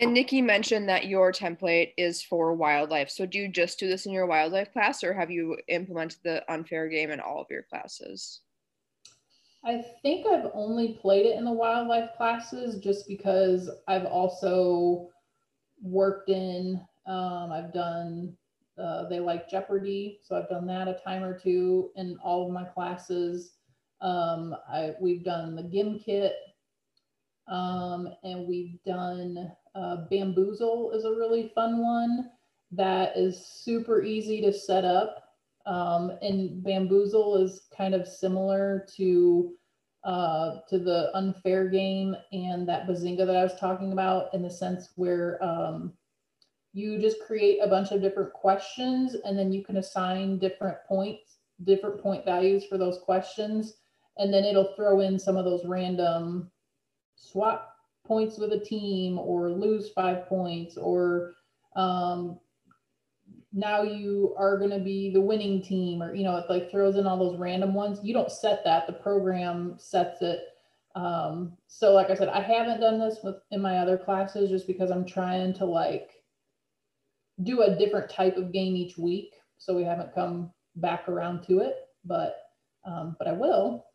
And 0.00 0.12
Nikki 0.12 0.42
mentioned 0.42 0.88
that 0.88 1.06
your 1.06 1.32
template 1.32 1.92
is 1.96 2.20
for 2.20 2.52
wildlife. 2.52 3.08
So 3.08 3.26
do 3.26 3.38
you 3.38 3.48
just 3.48 3.78
do 3.78 3.86
this 3.88 4.06
in 4.06 4.12
your 4.12 4.26
wildlife 4.26 4.72
class 4.72 5.04
or 5.04 5.14
have 5.14 5.30
you 5.30 5.56
implemented 5.68 6.18
the 6.24 6.52
unfair 6.52 6.88
game 6.88 7.10
in 7.10 7.20
all 7.20 7.40
of 7.40 7.46
your 7.48 7.62
classes? 7.62 8.40
I 9.66 9.82
think 10.02 10.26
I've 10.26 10.50
only 10.52 10.92
played 11.00 11.26
it 11.26 11.36
in 11.36 11.44
the 11.44 11.52
wildlife 11.52 12.10
classes 12.16 12.78
just 12.80 13.08
because 13.08 13.70
I've 13.88 14.04
also 14.04 15.08
worked 15.82 16.28
in, 16.28 16.80
um, 17.06 17.50
I've 17.50 17.72
done, 17.72 18.36
uh, 18.78 19.08
they 19.08 19.20
like 19.20 19.48
Jeopardy. 19.48 20.18
So 20.22 20.36
I've 20.36 20.48
done 20.48 20.66
that 20.66 20.88
a 20.88 20.98
time 21.04 21.22
or 21.22 21.38
two 21.38 21.90
in 21.96 22.18
all 22.22 22.46
of 22.46 22.52
my 22.52 22.64
classes. 22.64 23.52
Um, 24.00 24.54
I, 24.68 24.92
we've 25.00 25.24
done 25.24 25.56
the 25.56 25.62
Gimkit 25.62 26.32
um, 27.48 28.08
and 28.22 28.46
we've 28.46 28.82
done 28.84 29.50
uh, 29.74 29.96
Bamboozle 30.10 30.92
is 30.92 31.04
a 31.04 31.10
really 31.10 31.52
fun 31.54 31.82
one 31.82 32.30
that 32.72 33.16
is 33.16 33.46
super 33.46 34.02
easy 34.02 34.40
to 34.40 34.52
set 34.52 34.84
up. 34.84 35.23
Um, 35.66 36.12
and 36.20 36.62
Bamboozle 36.62 37.36
is 37.36 37.62
kind 37.76 37.94
of 37.94 38.06
similar 38.06 38.86
to 38.96 39.54
uh, 40.04 40.60
to 40.68 40.78
the 40.78 41.10
unfair 41.16 41.68
game 41.68 42.14
and 42.32 42.68
that 42.68 42.86
bazinga 42.86 43.26
that 43.26 43.36
I 43.36 43.42
was 43.42 43.58
talking 43.58 43.92
about 43.92 44.34
in 44.34 44.42
the 44.42 44.50
sense 44.50 44.90
where 44.96 45.42
um, 45.42 45.94
you 46.74 46.98
just 46.98 47.20
create 47.26 47.60
a 47.62 47.68
bunch 47.68 47.90
of 47.90 48.02
different 48.02 48.32
questions 48.34 49.16
and 49.24 49.38
then 49.38 49.50
you 49.50 49.64
can 49.64 49.78
assign 49.78 50.38
different 50.38 50.76
points, 50.86 51.38
different 51.62 52.02
point 52.02 52.24
values 52.24 52.66
for 52.66 52.76
those 52.76 52.98
questions. 52.98 53.76
And 54.18 54.32
then 54.32 54.44
it'll 54.44 54.74
throw 54.76 55.00
in 55.00 55.18
some 55.18 55.38
of 55.38 55.46
those 55.46 55.64
random 55.64 56.50
swap 57.16 57.74
points 58.06 58.36
with 58.36 58.52
a 58.52 58.60
team 58.60 59.18
or 59.18 59.50
lose 59.50 59.90
five 59.92 60.26
points 60.26 60.76
or 60.76 61.32
um, 61.76 62.38
now 63.54 63.82
you 63.82 64.34
are 64.36 64.58
going 64.58 64.70
to 64.70 64.80
be 64.80 65.10
the 65.10 65.20
winning 65.20 65.62
team 65.62 66.02
or 66.02 66.14
you 66.14 66.24
know 66.24 66.36
it 66.36 66.46
like 66.50 66.70
throws 66.70 66.96
in 66.96 67.06
all 67.06 67.16
those 67.16 67.38
random 67.38 67.72
ones. 67.72 68.00
You 68.02 68.12
don't 68.12 68.30
set 68.30 68.64
that. 68.64 68.86
The 68.86 68.92
program 68.92 69.76
sets 69.78 70.20
it. 70.20 70.40
Um, 70.96 71.56
so 71.66 71.92
like 71.92 72.10
i 72.10 72.14
said 72.14 72.28
i 72.28 72.40
haven't 72.40 72.78
done 72.78 73.00
this 73.00 73.18
with 73.24 73.34
in 73.50 73.60
my 73.60 73.78
other 73.78 73.98
classes 73.98 74.48
just 74.48 74.68
because 74.68 74.92
i'm 74.92 75.04
trying 75.04 75.52
to 75.54 75.64
like 75.64 76.22
do 77.42 77.62
a 77.62 77.74
different 77.74 78.08
type 78.08 78.36
of 78.36 78.52
game 78.52 78.76
each 78.76 78.96
week. 78.96 79.34
So 79.58 79.74
we 79.74 79.82
haven't 79.82 80.14
come 80.14 80.52
back 80.76 81.08
around 81.08 81.42
to 81.44 81.60
it 81.60 81.74
but 82.04 82.36
um, 82.84 83.16
but 83.18 83.28
i 83.28 83.32
will. 83.32 83.86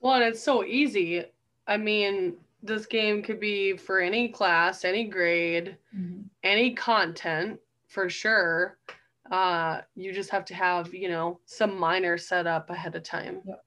Well 0.00 0.14
and 0.14 0.24
it's 0.24 0.42
so 0.42 0.64
easy. 0.64 1.24
I 1.66 1.78
mean, 1.78 2.34
this 2.62 2.84
game 2.84 3.22
could 3.22 3.40
be 3.40 3.76
for 3.76 4.00
any 4.00 4.28
class, 4.28 4.84
any 4.84 5.04
grade, 5.04 5.78
mm-hmm. 5.96 6.22
any 6.42 6.74
content 6.74 7.58
for 7.94 8.10
sure. 8.10 8.76
Uh, 9.30 9.80
you 9.94 10.12
just 10.12 10.30
have 10.30 10.44
to 10.44 10.54
have, 10.54 10.92
you 10.92 11.08
know, 11.08 11.40
some 11.46 11.78
minor 11.78 12.18
set 12.18 12.46
up 12.46 12.68
ahead 12.68 12.94
of 12.94 13.04
time 13.04 13.40
yep. 13.46 13.64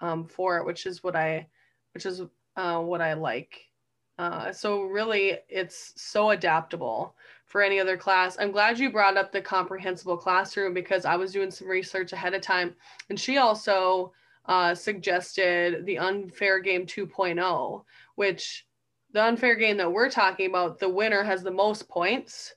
um, 0.00 0.24
for 0.24 0.56
it, 0.56 0.66
which 0.66 0.86
is 0.86 1.04
what 1.04 1.14
I, 1.14 1.46
which 1.92 2.06
is 2.06 2.22
uh, 2.56 2.80
what 2.80 3.00
I 3.00 3.12
like. 3.12 3.60
Uh, 4.18 4.50
so 4.50 4.82
really, 4.82 5.38
it's 5.48 5.92
so 5.96 6.30
adaptable 6.30 7.14
for 7.44 7.62
any 7.62 7.78
other 7.78 7.96
class. 7.96 8.36
I'm 8.40 8.50
glad 8.50 8.78
you 8.78 8.90
brought 8.90 9.16
up 9.16 9.30
the 9.30 9.40
comprehensible 9.40 10.16
classroom 10.16 10.74
because 10.74 11.04
I 11.04 11.14
was 11.14 11.32
doing 11.32 11.52
some 11.52 11.68
research 11.68 12.12
ahead 12.12 12.34
of 12.34 12.40
time, 12.40 12.74
and 13.10 13.20
she 13.20 13.36
also 13.36 14.12
uh, 14.46 14.74
suggested 14.74 15.86
the 15.86 15.98
unfair 15.98 16.58
game 16.58 16.84
2.0, 16.84 17.84
which 18.16 18.66
the 19.12 19.22
unfair 19.22 19.54
game 19.54 19.76
that 19.76 19.92
we're 19.92 20.10
talking 20.10 20.50
about, 20.50 20.80
the 20.80 20.88
winner 20.88 21.22
has 21.22 21.42
the 21.42 21.50
most 21.50 21.88
points. 21.88 22.54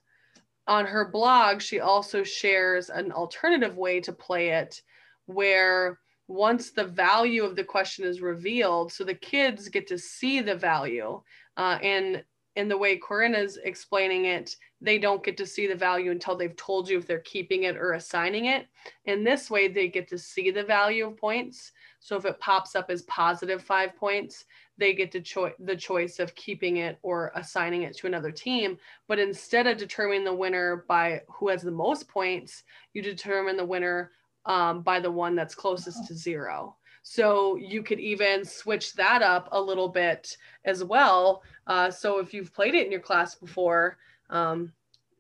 On 0.72 0.86
her 0.86 1.04
blog, 1.04 1.62
she 1.62 1.82
also 1.82 2.24
shares 2.24 2.90
an 2.90 3.12
alternative 3.12 3.76
way 3.76 4.00
to 4.00 4.14
play 4.14 4.52
it 4.52 4.82
where 5.26 6.00
once 6.30 6.72
the 6.72 6.86
value 6.86 7.44
of 7.44 7.58
the 7.58 7.64
question 7.66 8.06
is 8.06 8.22
revealed, 8.22 8.94
so 8.94 9.04
the 9.04 9.14
kids 9.14 9.68
get 9.68 9.86
to 9.88 9.98
see 9.98 10.40
the 10.40 10.56
value. 10.56 11.22
Uh, 11.58 11.78
and 11.84 12.24
in 12.56 12.70
the 12.70 12.78
way 12.78 12.96
Corinne 12.96 13.36
is 13.36 13.60
explaining 13.62 14.24
it, 14.24 14.56
they 14.82 14.98
don't 14.98 15.24
get 15.24 15.38
to 15.38 15.46
see 15.46 15.68
the 15.68 15.76
value 15.76 16.10
until 16.10 16.36
they've 16.36 16.56
told 16.56 16.90
you 16.90 16.98
if 16.98 17.06
they're 17.06 17.20
keeping 17.20 17.64
it 17.64 17.78
or 17.78 17.94
assigning 17.94 18.46
it. 18.46 18.68
In 19.06 19.24
this 19.24 19.50
way, 19.50 19.68
they 19.68 19.88
get 19.88 20.08
to 20.10 20.18
see 20.18 20.50
the 20.50 20.64
value 20.64 21.08
of 21.08 21.18
points. 21.18 21.72
So 22.00 22.16
if 22.16 22.26
it 22.26 22.40
pops 22.40 22.76
up 22.76 22.90
as 22.90 23.04
positive 23.04 23.62
five 23.62 23.96
points, 23.96 24.46
they 24.80 24.94
get 24.94 25.12
to 25.12 25.22
cho- 25.22 25.54
the 25.60 25.76
choice 25.76 26.20
of 26.20 26.34
keeping 26.34 26.78
it 26.78 26.98
or 27.04 27.32
assigning 27.36 27.84
it 27.84 27.96
to 27.98 28.08
another 28.08 28.32
team. 28.32 28.78
But 29.08 29.20
instead 29.20 29.68
of 29.68 29.78
determining 29.78 30.24
the 30.24 30.34
winner 30.34 30.84
by 30.88 31.22
who 31.30 31.50
has 31.50 31.62
the 31.62 31.70
most 31.70 32.08
points, 32.08 32.64
you 32.94 33.04
determine 33.04 33.58
the 33.58 33.66
winner 33.66 34.12
um, 34.46 34.82
by 34.82 35.00
the 35.00 35.12
one 35.12 35.36
that's 35.36 35.54
closest 35.54 36.08
to 36.08 36.16
zero. 36.16 36.76
So 37.04 37.56
you 37.56 37.84
could 37.84 38.00
even 38.00 38.46
switch 38.46 38.94
that 38.94 39.22
up 39.22 39.50
a 39.52 39.62
little 39.62 39.90
bit 39.90 40.36
as 40.66 40.84
well. 40.84 41.44
Uh, 41.68 41.90
so 41.92 42.20
if 42.20 42.34
you've 42.34 42.54
played 42.54 42.76
it 42.76 42.86
in 42.86 42.92
your 42.92 43.02
class 43.02 43.36
before, 43.36 43.98
um, 44.32 44.74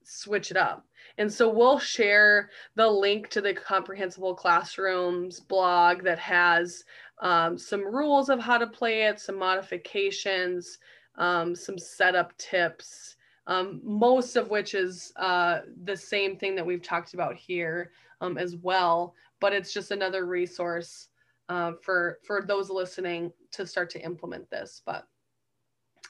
switch 0.03 0.51
it 0.51 0.57
up. 0.57 0.85
And 1.17 1.31
so 1.31 1.49
we'll 1.49 1.79
share 1.79 2.49
the 2.75 2.87
link 2.87 3.29
to 3.29 3.41
the 3.41 3.53
Comprehensible 3.53 4.33
Classrooms 4.33 5.39
blog 5.39 6.03
that 6.03 6.19
has 6.19 6.83
um, 7.21 7.57
some 7.57 7.85
rules 7.85 8.29
of 8.29 8.39
how 8.39 8.57
to 8.57 8.67
play 8.67 9.03
it, 9.03 9.19
some 9.19 9.37
modifications, 9.37 10.79
um, 11.17 11.55
some 11.55 11.77
setup 11.77 12.35
tips, 12.37 13.17
um, 13.47 13.81
most 13.83 14.35
of 14.35 14.49
which 14.49 14.73
is 14.73 15.11
uh, 15.17 15.59
the 15.83 15.95
same 15.95 16.37
thing 16.37 16.55
that 16.55 16.65
we've 16.65 16.81
talked 16.81 17.13
about 17.13 17.35
here 17.35 17.91
um, 18.21 18.37
as 18.37 18.55
well. 18.55 19.13
but 19.41 19.51
it's 19.51 19.73
just 19.73 19.91
another 19.91 20.25
resource 20.25 21.09
uh, 21.49 21.73
for 21.81 22.19
for 22.23 22.41
those 22.41 22.69
listening 22.69 23.33
to 23.51 23.67
start 23.67 23.89
to 23.89 24.01
implement 24.01 24.49
this. 24.49 24.81
But 24.85 25.05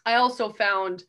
I 0.06 0.16
also 0.16 0.52
found 0.52 1.06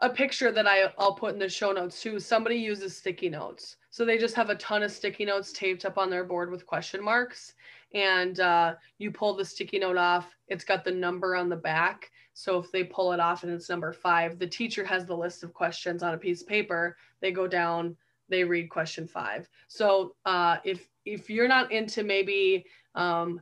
a 0.00 0.10
picture 0.10 0.50
that 0.50 0.66
I, 0.66 0.92
I'll 0.98 1.14
put 1.14 1.34
in 1.34 1.38
the 1.38 1.48
show 1.48 1.72
notes 1.72 2.02
too. 2.02 2.18
Somebody 2.18 2.56
uses 2.56 2.96
sticky 2.96 3.28
notes. 3.28 3.76
So 3.90 4.04
they 4.04 4.18
just 4.18 4.34
have 4.34 4.50
a 4.50 4.56
ton 4.56 4.82
of 4.82 4.90
sticky 4.90 5.24
notes 5.24 5.52
taped 5.52 5.84
up 5.84 5.98
on 5.98 6.10
their 6.10 6.24
board 6.24 6.50
with 6.50 6.66
question 6.66 7.02
marks. 7.02 7.54
And 7.94 8.40
uh, 8.40 8.74
you 8.98 9.12
pull 9.12 9.36
the 9.36 9.44
sticky 9.44 9.78
note 9.78 9.96
off, 9.96 10.34
it's 10.48 10.64
got 10.64 10.84
the 10.84 10.90
number 10.90 11.36
on 11.36 11.48
the 11.48 11.56
back. 11.56 12.10
So 12.32 12.58
if 12.58 12.72
they 12.72 12.82
pull 12.82 13.12
it 13.12 13.20
off 13.20 13.44
and 13.44 13.52
it's 13.52 13.70
number 13.70 13.92
five, 13.92 14.40
the 14.40 14.46
teacher 14.48 14.84
has 14.84 15.06
the 15.06 15.16
list 15.16 15.44
of 15.44 15.54
questions 15.54 16.02
on 16.02 16.14
a 16.14 16.18
piece 16.18 16.42
of 16.42 16.48
paper. 16.48 16.96
They 17.20 17.30
go 17.30 17.46
down, 17.46 17.96
they 18.28 18.42
read 18.42 18.68
question 18.68 19.06
five. 19.06 19.48
So 19.68 20.16
uh, 20.26 20.56
if 20.64 20.88
if 21.04 21.30
you're 21.30 21.46
not 21.46 21.70
into 21.70 22.02
maybe 22.02 22.66
um, 22.96 23.40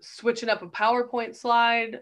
switching 0.00 0.48
up 0.48 0.62
a 0.62 0.68
PowerPoint 0.68 1.34
slide 1.34 2.00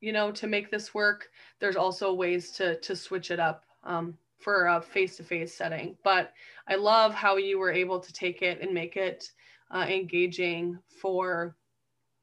you 0.00 0.12
know, 0.12 0.30
to 0.32 0.46
make 0.46 0.70
this 0.70 0.94
work. 0.94 1.28
There's 1.60 1.76
also 1.76 2.12
ways 2.12 2.50
to 2.52 2.78
to 2.80 2.94
switch 2.96 3.30
it 3.30 3.40
up 3.40 3.64
um, 3.84 4.16
for 4.38 4.66
a 4.66 4.80
face-to-face 4.80 5.54
setting. 5.54 5.96
But 6.04 6.32
I 6.68 6.74
love 6.74 7.14
how 7.14 7.36
you 7.36 7.58
were 7.58 7.72
able 7.72 8.00
to 8.00 8.12
take 8.12 8.42
it 8.42 8.60
and 8.60 8.72
make 8.72 8.96
it 8.96 9.30
uh, 9.70 9.86
engaging 9.88 10.78
for 11.00 11.56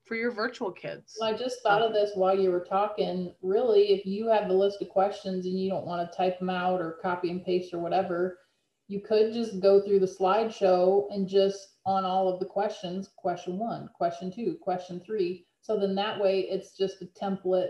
for 0.05 0.15
your 0.15 0.31
virtual 0.31 0.71
kids. 0.71 1.15
Well, 1.19 1.34
I 1.34 1.38
just 1.38 1.62
thought 1.63 1.81
of 1.81 1.93
this 1.93 2.12
while 2.15 2.38
you 2.38 2.51
were 2.51 2.65
talking. 2.67 3.34
Really, 3.41 3.93
if 3.93 4.05
you 4.05 4.27
have 4.27 4.47
the 4.47 4.53
list 4.53 4.81
of 4.81 4.89
questions 4.89 5.45
and 5.45 5.57
you 5.57 5.69
don't 5.69 5.86
want 5.86 6.10
to 6.10 6.17
type 6.17 6.39
them 6.39 6.49
out 6.49 6.81
or 6.81 6.99
copy 7.01 7.29
and 7.29 7.45
paste 7.45 7.73
or 7.73 7.79
whatever, 7.79 8.39
you 8.88 8.99
could 8.99 9.31
just 9.31 9.62
go 9.62 9.79
through 9.79 9.99
the 9.99 10.05
slideshow 10.05 11.05
and 11.13 11.29
just 11.29 11.77
on 11.86 12.03
all 12.03 12.27
of 12.27 12.39
the 12.39 12.45
questions, 12.45 13.10
question 13.15 13.57
one, 13.57 13.89
question 13.95 14.29
two, 14.29 14.57
question 14.62 15.01
three, 15.05 15.45
so 15.62 15.80
then 15.80 15.95
that 15.95 16.19
way 16.19 16.41
it's 16.41 16.78
just 16.78 17.02
a 17.02 17.06
template 17.06 17.69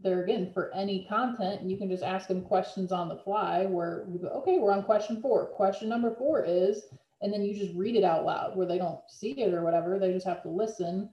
there 0.00 0.24
again 0.24 0.50
for 0.52 0.72
any 0.74 1.06
content. 1.08 1.60
and 1.60 1.70
You 1.70 1.76
can 1.76 1.88
just 1.88 2.02
ask 2.02 2.28
them 2.28 2.42
questions 2.42 2.92
on 2.92 3.08
the 3.08 3.18
fly 3.18 3.64
where 3.64 4.04
we 4.08 4.18
go, 4.18 4.28
okay, 4.28 4.58
we're 4.58 4.72
on 4.72 4.82
question 4.82 5.22
four. 5.22 5.46
Question 5.46 5.88
number 5.88 6.14
four 6.16 6.44
is, 6.44 6.82
and 7.22 7.32
then 7.32 7.42
you 7.42 7.54
just 7.54 7.74
read 7.74 7.96
it 7.96 8.04
out 8.04 8.24
loud 8.24 8.56
where 8.56 8.66
they 8.66 8.78
don't 8.78 9.00
see 9.08 9.32
it 9.40 9.54
or 9.54 9.62
whatever. 9.62 9.98
They 9.98 10.12
just 10.12 10.26
have 10.26 10.42
to 10.42 10.50
listen. 10.50 11.08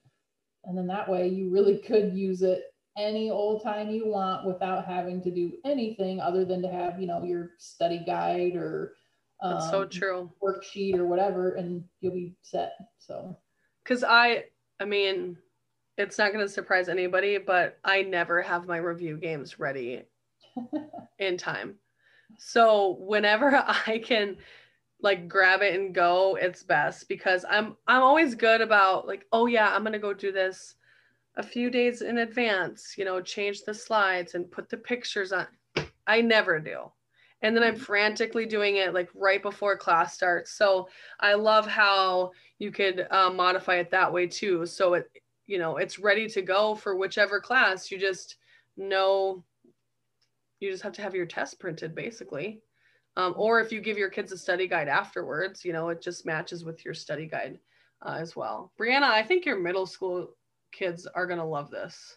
And 0.65 0.77
then 0.77 0.87
that 0.87 1.07
way 1.07 1.27
you 1.27 1.49
really 1.49 1.77
could 1.87 2.13
use 2.13 2.41
it 2.41 2.63
any 2.97 3.29
old 3.29 3.63
time 3.63 3.89
you 3.89 4.07
want 4.07 4.45
without 4.45 4.85
having 4.85 5.21
to 5.21 5.31
do 5.31 5.53
anything 5.63 6.19
other 6.19 6.43
than 6.43 6.61
to 6.61 6.67
have, 6.67 6.99
you 6.99 7.07
know, 7.07 7.23
your 7.23 7.51
study 7.57 8.03
guide 8.05 8.55
or 8.55 8.93
um, 9.41 9.53
That's 9.53 9.69
so 9.71 9.85
true. 9.85 10.31
worksheet 10.43 10.95
or 10.95 11.05
whatever, 11.05 11.53
and 11.53 11.83
you'll 12.01 12.13
be 12.13 12.35
set. 12.41 12.73
So, 12.99 13.37
because 13.83 14.03
I, 14.03 14.45
I 14.79 14.85
mean, 14.85 15.37
it's 16.01 16.17
not 16.17 16.33
going 16.33 16.45
to 16.45 16.51
surprise 16.51 16.89
anybody, 16.89 17.37
but 17.37 17.77
I 17.83 18.01
never 18.01 18.41
have 18.41 18.67
my 18.67 18.77
review 18.77 19.17
games 19.17 19.59
ready 19.59 20.03
in 21.19 21.37
time. 21.37 21.75
So 22.37 22.97
whenever 22.99 23.55
I 23.87 23.99
can 23.99 24.37
like 25.01 25.27
grab 25.27 25.61
it 25.61 25.79
and 25.79 25.93
go, 25.93 26.37
it's 26.39 26.63
best 26.63 27.07
because 27.07 27.45
I'm 27.49 27.75
I'm 27.87 28.03
always 28.03 28.35
good 28.35 28.61
about 28.61 29.07
like, 29.07 29.25
oh 29.31 29.45
yeah, 29.45 29.73
I'm 29.73 29.83
going 29.83 29.93
to 29.93 29.99
go 29.99 30.13
do 30.13 30.31
this 30.31 30.75
a 31.37 31.43
few 31.43 31.69
days 31.69 32.01
in 32.01 32.19
advance, 32.19 32.95
you 32.97 33.05
know, 33.05 33.21
change 33.21 33.63
the 33.63 33.73
slides 33.73 34.35
and 34.35 34.51
put 34.51 34.69
the 34.69 34.77
pictures 34.77 35.31
on. 35.31 35.47
I 36.07 36.21
never 36.21 36.59
do. 36.59 36.91
And 37.43 37.55
then 37.55 37.63
I'm 37.63 37.75
mm-hmm. 37.75 37.83
frantically 37.83 38.45
doing 38.45 38.75
it 38.75 38.93
like 38.93 39.09
right 39.15 39.41
before 39.41 39.77
class 39.77 40.13
starts. 40.13 40.51
So 40.51 40.89
I 41.19 41.33
love 41.33 41.65
how 41.65 42.31
you 42.59 42.71
could 42.71 43.07
uh, 43.09 43.31
modify 43.31 43.75
it 43.75 43.89
that 43.91 44.11
way 44.11 44.27
too. 44.27 44.65
So 44.65 44.95
it 44.95 45.09
you 45.51 45.59
know 45.59 45.75
it's 45.75 45.99
ready 45.99 46.27
to 46.29 46.41
go 46.41 46.75
for 46.75 46.95
whichever 46.95 47.41
class. 47.41 47.91
You 47.91 47.99
just 47.99 48.37
know 48.77 49.43
you 50.61 50.71
just 50.71 50.83
have 50.83 50.93
to 50.93 51.01
have 51.01 51.13
your 51.13 51.25
test 51.25 51.59
printed 51.59 51.93
basically. 51.93 52.61
Um, 53.17 53.33
or 53.35 53.59
if 53.59 53.73
you 53.73 53.81
give 53.81 53.97
your 53.97 54.09
kids 54.09 54.31
a 54.31 54.37
study 54.37 54.67
guide 54.67 54.87
afterwards 54.87 55.65
you 55.65 55.73
know 55.73 55.89
it 55.89 56.01
just 56.01 56.25
matches 56.25 56.63
with 56.63 56.85
your 56.85 56.93
study 56.93 57.27
guide 57.27 57.59
uh, 58.05 58.17
as 58.17 58.35
well. 58.35 58.71
Brianna 58.79 59.09
i 59.09 59.23
think 59.23 59.45
your 59.45 59.59
middle 59.59 59.85
school 59.85 60.29
kids 60.71 61.05
are 61.05 61.27
going 61.27 61.39
to 61.39 61.45
love 61.45 61.69
this. 61.69 62.15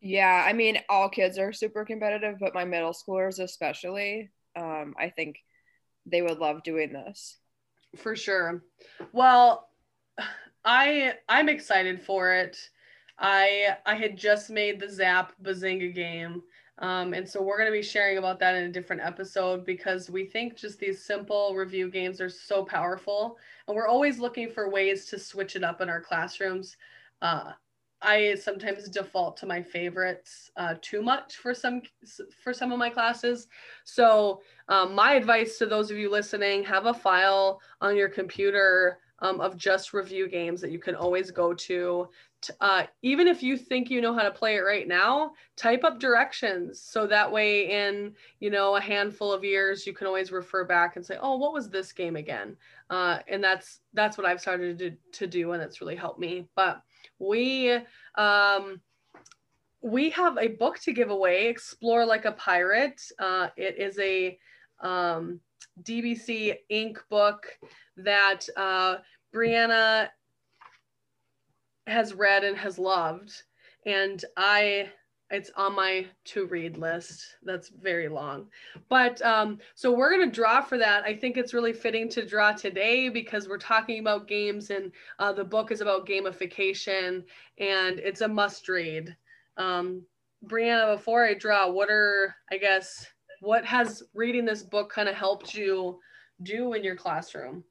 Yeah 0.00 0.42
i 0.48 0.54
mean 0.54 0.78
all 0.88 1.10
kids 1.10 1.36
are 1.36 1.52
super 1.52 1.84
competitive 1.84 2.36
but 2.40 2.54
my 2.54 2.64
middle 2.64 2.94
schoolers 2.94 3.38
especially 3.38 4.30
um, 4.56 4.94
i 4.98 5.10
think 5.10 5.36
they 6.06 6.22
would 6.22 6.38
love 6.38 6.62
doing 6.62 6.92
this. 6.92 7.38
For 7.96 8.16
sure. 8.16 8.62
Well 9.12 9.68
I 10.64 11.14
I'm 11.28 11.48
excited 11.48 12.00
for 12.02 12.32
it. 12.32 12.58
I 13.18 13.76
I 13.86 13.94
had 13.94 14.16
just 14.16 14.50
made 14.50 14.80
the 14.80 14.88
Zap 14.88 15.32
Bazinga 15.42 15.94
game. 15.94 16.42
Um, 16.78 17.14
and 17.14 17.28
so 17.28 17.40
we're 17.40 17.56
going 17.56 17.70
to 17.70 17.76
be 17.76 17.82
sharing 17.84 18.18
about 18.18 18.40
that 18.40 18.56
in 18.56 18.64
a 18.64 18.72
different 18.72 19.02
episode 19.02 19.64
because 19.64 20.10
we 20.10 20.26
think 20.26 20.56
just 20.56 20.80
these 20.80 21.04
simple 21.04 21.54
review 21.54 21.88
games 21.88 22.20
are 22.20 22.28
so 22.28 22.64
powerful. 22.64 23.38
And 23.68 23.76
we're 23.76 23.86
always 23.86 24.18
looking 24.18 24.50
for 24.50 24.68
ways 24.68 25.06
to 25.06 25.18
switch 25.18 25.54
it 25.54 25.62
up 25.62 25.80
in 25.80 25.88
our 25.88 26.00
classrooms. 26.00 26.76
Uh, 27.22 27.52
I 28.02 28.34
sometimes 28.34 28.88
default 28.88 29.36
to 29.38 29.46
my 29.46 29.62
favorites 29.62 30.50
uh, 30.56 30.74
too 30.82 31.00
much 31.00 31.36
for 31.36 31.54
some 31.54 31.82
for 32.42 32.52
some 32.52 32.72
of 32.72 32.78
my 32.78 32.90
classes. 32.90 33.46
So 33.84 34.42
um, 34.68 34.94
my 34.94 35.14
advice 35.14 35.58
to 35.58 35.66
those 35.66 35.90
of 35.90 35.96
you 35.96 36.10
listening: 36.10 36.64
have 36.64 36.86
a 36.86 36.94
file 36.94 37.60
on 37.80 37.96
your 37.96 38.08
computer 38.08 38.98
um, 39.20 39.40
of 39.40 39.56
just 39.56 39.94
review 39.94 40.28
games 40.28 40.60
that 40.60 40.70
you 40.70 40.78
can 40.78 40.94
always 40.94 41.30
go 41.30 41.54
to. 41.54 42.08
Uh, 42.60 42.84
even 43.02 43.26
if 43.26 43.42
you 43.42 43.56
think 43.56 43.90
you 43.90 44.02
know 44.02 44.12
how 44.12 44.22
to 44.22 44.30
play 44.30 44.56
it 44.56 44.60
right 44.60 44.86
now, 44.86 45.32
type 45.56 45.82
up 45.82 45.98
directions 45.98 46.80
so 46.80 47.06
that 47.06 47.30
way 47.30 47.70
in 47.70 48.12
you 48.40 48.50
know 48.50 48.76
a 48.76 48.80
handful 48.80 49.32
of 49.32 49.42
years 49.42 49.86
you 49.86 49.94
can 49.94 50.06
always 50.06 50.30
refer 50.30 50.64
back 50.64 50.96
and 50.96 51.06
say, 51.06 51.16
oh, 51.20 51.36
what 51.36 51.54
was 51.54 51.70
this 51.70 51.92
game 51.92 52.16
again? 52.16 52.56
Uh, 52.90 53.18
and 53.28 53.42
that's 53.42 53.80
that's 53.94 54.18
what 54.18 54.26
I've 54.26 54.40
started 54.40 54.78
to, 54.78 54.90
to 55.18 55.26
do, 55.26 55.52
and 55.52 55.62
it's 55.62 55.80
really 55.80 55.96
helped 55.96 56.20
me. 56.20 56.46
But 56.54 56.82
we 57.18 57.78
um, 58.16 58.80
we 59.80 60.10
have 60.10 60.38
a 60.38 60.48
book 60.48 60.78
to 60.80 60.92
give 60.92 61.10
away, 61.10 61.48
Explore 61.48 62.04
Like 62.04 62.24
a 62.24 62.32
Pirate. 62.32 63.00
Uh, 63.18 63.48
it 63.56 63.78
is 63.78 63.98
a 63.98 64.38
um, 64.80 65.40
DBC 65.82 66.54
Inc 66.70 66.98
book 67.08 67.46
that 67.96 68.46
uh, 68.56 68.96
Brianna 69.34 70.08
has 71.86 72.14
read 72.14 72.44
and 72.44 72.56
has 72.56 72.78
loved. 72.78 73.32
And 73.86 74.24
I, 74.36 74.90
it's 75.30 75.50
on 75.56 75.74
my 75.74 76.06
to 76.26 76.46
read 76.46 76.78
list. 76.78 77.36
That's 77.42 77.68
very 77.68 78.08
long. 78.08 78.46
But 78.88 79.20
um, 79.22 79.58
so 79.74 79.92
we're 79.92 80.10
going 80.10 80.28
to 80.28 80.34
draw 80.34 80.62
for 80.62 80.78
that. 80.78 81.04
I 81.04 81.14
think 81.14 81.36
it's 81.36 81.54
really 81.54 81.72
fitting 81.72 82.08
to 82.10 82.26
draw 82.26 82.52
today 82.52 83.08
because 83.08 83.48
we're 83.48 83.58
talking 83.58 84.00
about 84.00 84.28
games 84.28 84.70
and 84.70 84.92
uh, 85.18 85.32
the 85.32 85.44
book 85.44 85.70
is 85.70 85.80
about 85.80 86.06
gamification 86.06 87.24
and 87.58 87.98
it's 87.98 88.22
a 88.22 88.28
must 88.28 88.68
read. 88.68 89.14
Um, 89.56 90.02
Brianna, 90.46 90.96
before 90.96 91.24
I 91.24 91.34
draw, 91.34 91.70
what 91.70 91.88
are, 91.90 92.34
I 92.50 92.58
guess, 92.58 93.06
what 93.40 93.64
has 93.64 94.02
reading 94.14 94.44
this 94.44 94.62
book 94.62 94.92
kind 94.92 95.08
of 95.08 95.14
helped 95.14 95.54
you 95.54 95.98
do 96.42 96.72
in 96.72 96.84
your 96.84 96.96
classroom? 96.96 97.64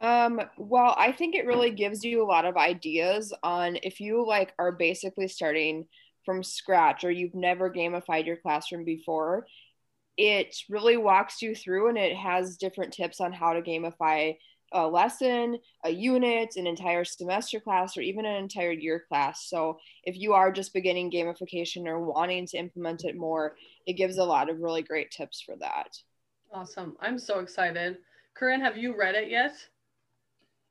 Um, 0.00 0.40
well, 0.58 0.94
I 0.98 1.12
think 1.12 1.34
it 1.34 1.46
really 1.46 1.70
gives 1.70 2.04
you 2.04 2.22
a 2.22 2.26
lot 2.26 2.44
of 2.44 2.56
ideas 2.56 3.32
on 3.42 3.78
if 3.82 4.00
you 4.00 4.26
like 4.26 4.52
are 4.58 4.72
basically 4.72 5.28
starting 5.28 5.86
from 6.24 6.42
scratch 6.42 7.04
or 7.04 7.10
you've 7.10 7.34
never 7.34 7.70
gamified 7.70 8.26
your 8.26 8.36
classroom 8.36 8.84
before, 8.84 9.46
it 10.16 10.56
really 10.68 10.96
walks 10.96 11.42
you 11.42 11.54
through 11.54 11.88
and 11.88 11.98
it 11.98 12.16
has 12.16 12.56
different 12.56 12.92
tips 12.92 13.20
on 13.20 13.32
how 13.32 13.52
to 13.52 13.62
gamify 13.62 14.36
a 14.74 14.86
lesson, 14.86 15.56
a 15.84 15.90
unit, 15.90 16.56
an 16.56 16.66
entire 16.66 17.04
semester 17.04 17.60
class, 17.60 17.96
or 17.96 18.00
even 18.00 18.26
an 18.26 18.36
entire 18.36 18.72
year 18.72 19.04
class. 19.08 19.48
So 19.48 19.78
if 20.02 20.18
you 20.18 20.34
are 20.34 20.52
just 20.52 20.74
beginning 20.74 21.10
gamification 21.10 21.86
or 21.86 22.00
wanting 22.00 22.46
to 22.48 22.58
implement 22.58 23.04
it 23.04 23.16
more, 23.16 23.56
it 23.86 23.94
gives 23.94 24.18
a 24.18 24.24
lot 24.24 24.50
of 24.50 24.60
really 24.60 24.82
great 24.82 25.10
tips 25.10 25.40
for 25.40 25.54
that. 25.60 25.96
Awesome. 26.52 26.96
I'm 27.00 27.18
so 27.18 27.38
excited. 27.38 27.98
Corinne, 28.34 28.60
have 28.60 28.76
you 28.76 28.96
read 28.98 29.14
it 29.14 29.30
yet? 29.30 29.54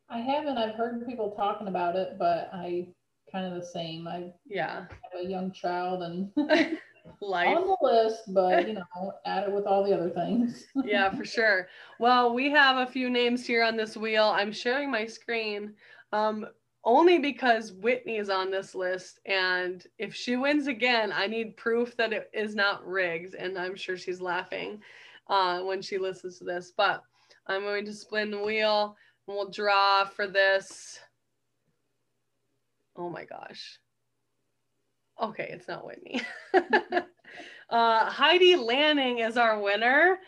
I 0.09 0.19
haven't. 0.19 0.57
I've 0.57 0.75
heard 0.75 1.07
people 1.07 1.31
talking 1.31 1.69
about 1.69 1.95
it, 1.95 2.17
but 2.19 2.49
I 2.53 2.87
kind 3.31 3.45
of 3.45 3.59
the 3.59 3.65
same. 3.65 4.07
I 4.07 4.31
yeah 4.45 4.85
have 4.89 5.25
a 5.25 5.27
young 5.27 5.51
child 5.51 6.03
and 6.03 6.29
life 7.19 7.57
on 7.57 7.67
the 7.67 7.77
list, 7.81 8.33
but 8.33 8.67
you 8.67 8.73
know, 8.75 9.13
add 9.25 9.43
it 9.43 9.51
with 9.51 9.65
all 9.65 9.83
the 9.83 9.93
other 9.93 10.09
things. 10.09 10.65
yeah, 10.85 11.09
for 11.09 11.25
sure. 11.25 11.67
Well, 11.99 12.33
we 12.33 12.49
have 12.51 12.77
a 12.77 12.91
few 12.91 13.09
names 13.09 13.45
here 13.45 13.63
on 13.63 13.77
this 13.77 13.97
wheel. 13.97 14.25
I'm 14.25 14.51
sharing 14.51 14.91
my 14.91 15.05
screen. 15.05 15.73
Um, 16.11 16.45
only 16.85 17.17
because 17.17 17.71
Whitney 17.71 18.17
is 18.17 18.29
on 18.29 18.51
this 18.51 18.75
list. 18.75 19.19
And 19.25 19.85
if 19.99 20.13
she 20.13 20.35
wins 20.35 20.67
again, 20.67 21.13
I 21.13 21.27
need 21.27 21.57
proof 21.57 21.95
that 21.97 22.13
it 22.13 22.29
is 22.33 22.55
not 22.55 22.85
rigged. 22.85 23.35
And 23.35 23.57
I'm 23.57 23.75
sure 23.75 23.97
she's 23.97 24.21
laughing 24.21 24.81
uh, 25.27 25.61
when 25.61 25.81
she 25.81 25.97
listens 25.97 26.37
to 26.39 26.43
this. 26.43 26.73
But 26.75 27.01
I'm 27.47 27.61
going 27.61 27.85
to 27.85 27.93
spin 27.93 28.31
the 28.31 28.43
wheel 28.43 28.95
and 29.27 29.37
we'll 29.37 29.49
draw 29.49 30.03
for 30.05 30.27
this. 30.27 30.99
Oh 32.95 33.09
my 33.09 33.25
gosh. 33.25 33.79
Okay, 35.21 35.49
it's 35.51 35.67
not 35.67 35.85
Whitney. 35.85 36.21
uh, 37.69 38.05
Heidi 38.09 38.55
Lanning 38.55 39.19
is 39.19 39.37
our 39.37 39.59
winner. 39.59 40.19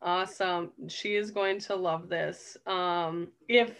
Awesome. 0.00 0.72
She 0.88 1.14
is 1.14 1.30
going 1.30 1.60
to 1.60 1.76
love 1.76 2.08
this. 2.08 2.56
Um, 2.66 3.28
if 3.48 3.76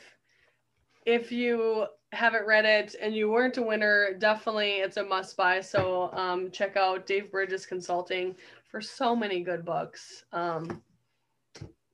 if 1.05 1.33
you 1.33 1.87
haven't 2.12 2.47
read 2.47 2.64
it 2.64 2.95
and 3.01 3.14
you 3.14 3.31
weren't 3.31 3.57
a 3.57 3.62
winner, 3.62 4.14
definitely 4.18 4.75
it's 4.75 4.99
a 4.99 5.05
must 5.05 5.37
buy. 5.37 5.61
So 5.61 6.11
um, 6.12 6.51
check 6.51 6.77
out 6.77 7.07
Dave 7.07 7.33
Burgess 7.33 7.66
Consulting 7.66 8.37
for 8.71 8.81
so 8.81 9.16
many 9.16 9.40
good 9.40 9.64
books. 9.64 10.25
Um, 10.33 10.83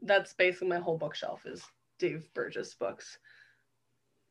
that's 0.02 0.34
basically 0.34 0.68
my 0.68 0.78
whole 0.78 0.98
bookshelf 0.98 1.46
is 1.46 1.62
Dave 1.98 2.28
Burgess 2.34 2.74
books. 2.74 3.18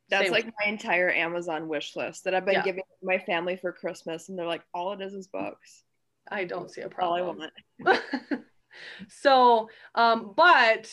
That's 0.10 0.32
like 0.32 0.46
my 0.46 0.70
entire 0.70 1.12
Amazon 1.12 1.68
wish 1.68 1.96
list 1.96 2.24
that 2.24 2.34
I've 2.34 2.46
been 2.46 2.56
yeah. 2.56 2.64
giving 2.64 2.84
my 3.04 3.20
family 3.20 3.58
for 3.58 3.72
Christmas, 3.74 4.30
and 4.30 4.40
they're 4.40 4.48
like, 4.48 4.64
all 4.74 4.94
it 4.94 5.02
is 5.02 5.14
is 5.14 5.28
books. 5.28 5.84
I 6.32 6.46
don't 6.46 6.72
see 6.72 6.82
a 6.82 6.90
problem. 6.90 7.40
All 7.86 7.94
I 7.94 8.00
want. 8.00 8.02
so, 9.10 9.70
um, 9.96 10.34
but 10.36 10.90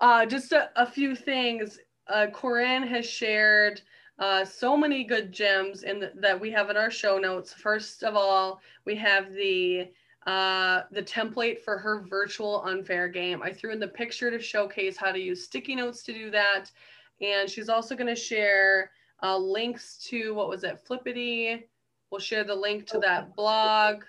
uh, 0.00 0.26
just 0.26 0.52
a, 0.52 0.70
a, 0.76 0.86
few 0.86 1.14
things. 1.14 1.78
Uh, 2.08 2.26
Corinne 2.32 2.86
has 2.86 3.08
shared 3.08 3.80
uh, 4.18 4.44
so 4.44 4.76
many 4.76 5.04
good 5.04 5.32
gems 5.32 5.82
in 5.82 6.00
the, 6.00 6.12
that 6.16 6.40
we 6.40 6.50
have 6.50 6.70
in 6.70 6.76
our 6.76 6.90
show 6.90 7.18
notes. 7.18 7.52
First 7.52 8.02
of 8.02 8.16
all, 8.16 8.60
we 8.84 8.96
have 8.96 9.32
the 9.32 9.88
uh, 10.26 10.82
the 10.90 11.02
template 11.02 11.60
for 11.60 11.78
her 11.78 12.04
virtual 12.08 12.62
unfair 12.64 13.06
game. 13.06 13.42
I 13.42 13.52
threw 13.52 13.72
in 13.72 13.78
the 13.78 13.86
picture 13.86 14.28
to 14.28 14.40
showcase 14.40 14.96
how 14.96 15.12
to 15.12 15.20
use 15.20 15.44
sticky 15.44 15.76
notes 15.76 16.02
to 16.02 16.12
do 16.12 16.32
that. 16.32 16.66
And 17.20 17.48
she's 17.48 17.68
also 17.68 17.96
going 17.96 18.14
to 18.14 18.20
share 18.20 18.90
uh, 19.22 19.36
links 19.36 19.98
to 20.08 20.34
what 20.34 20.48
was 20.48 20.64
it, 20.64 20.80
Flippity. 20.86 21.66
We'll 22.10 22.20
share 22.20 22.44
the 22.44 22.54
link 22.54 22.86
to 22.88 22.98
that 23.00 23.34
blog. 23.34 24.04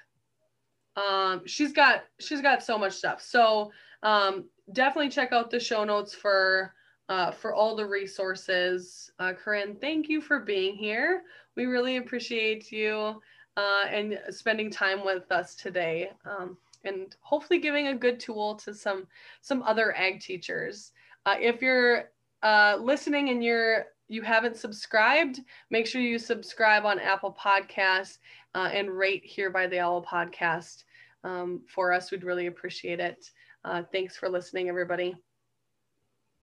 Um, 0.96 1.42
she's 1.46 1.74
got 1.74 2.06
she's 2.20 2.42
got 2.42 2.64
so 2.64 2.78
much 2.78 2.94
stuff. 2.94 3.22
So 3.22 3.72
um, 4.04 4.46
definitely 4.74 5.10
check 5.10 5.32
out 5.32 5.50
the 5.50 5.60
show 5.60 5.84
notes 5.84 6.14
for 6.14 6.74
uh, 7.10 7.32
for 7.32 7.54
all 7.54 7.76
the 7.76 7.86
resources. 7.86 9.12
Uh, 9.20 9.34
Corinne, 9.34 9.78
thank 9.80 10.10
you 10.10 10.22
for 10.22 10.40
being 10.40 10.76
here. 10.76 11.24
We 11.56 11.66
really 11.66 11.98
appreciate 11.98 12.72
you 12.72 13.22
uh, 13.56 13.86
and 13.90 14.20
spending 14.30 14.70
time 14.70 15.04
with 15.04 15.32
us 15.32 15.56
today 15.56 16.12
um, 16.26 16.58
and 16.84 17.16
hopefully 17.22 17.60
giving 17.60 17.88
a 17.88 17.96
good 17.96 18.20
tool 18.20 18.56
to 18.56 18.74
some 18.74 19.08
some 19.42 19.64
other 19.64 19.96
ag 19.96 20.20
teachers. 20.20 20.92
Uh, 21.26 21.36
if 21.40 21.62
you're 21.62 22.12
uh, 22.44 22.78
listening 22.80 23.30
and 23.30 23.44
you're 23.44 23.86
you 24.10 24.22
haven't 24.22 24.56
subscribed, 24.56 25.42
make 25.70 25.86
sure 25.86 26.02
you 26.02 26.18
subscribe 26.18 26.86
on 26.86 26.98
Apple 27.00 27.36
Podcasts 27.38 28.20
uh, 28.56 28.70
and 28.72 28.90
rate 28.90 29.24
here 29.26 29.50
by 29.50 29.68
the 29.68 29.80
Owl 29.80 30.02
Podcast 30.02 30.86
um, 31.26 31.62
for 31.68 31.92
us. 31.92 32.10
We'd 32.10 32.24
really 32.24 32.48
appreciate 32.48 33.02
it. 33.02 33.30
Uh, 33.66 33.84
thanks 33.92 34.16
for 34.16 34.30
listening, 34.30 34.70
everybody. 34.70 35.27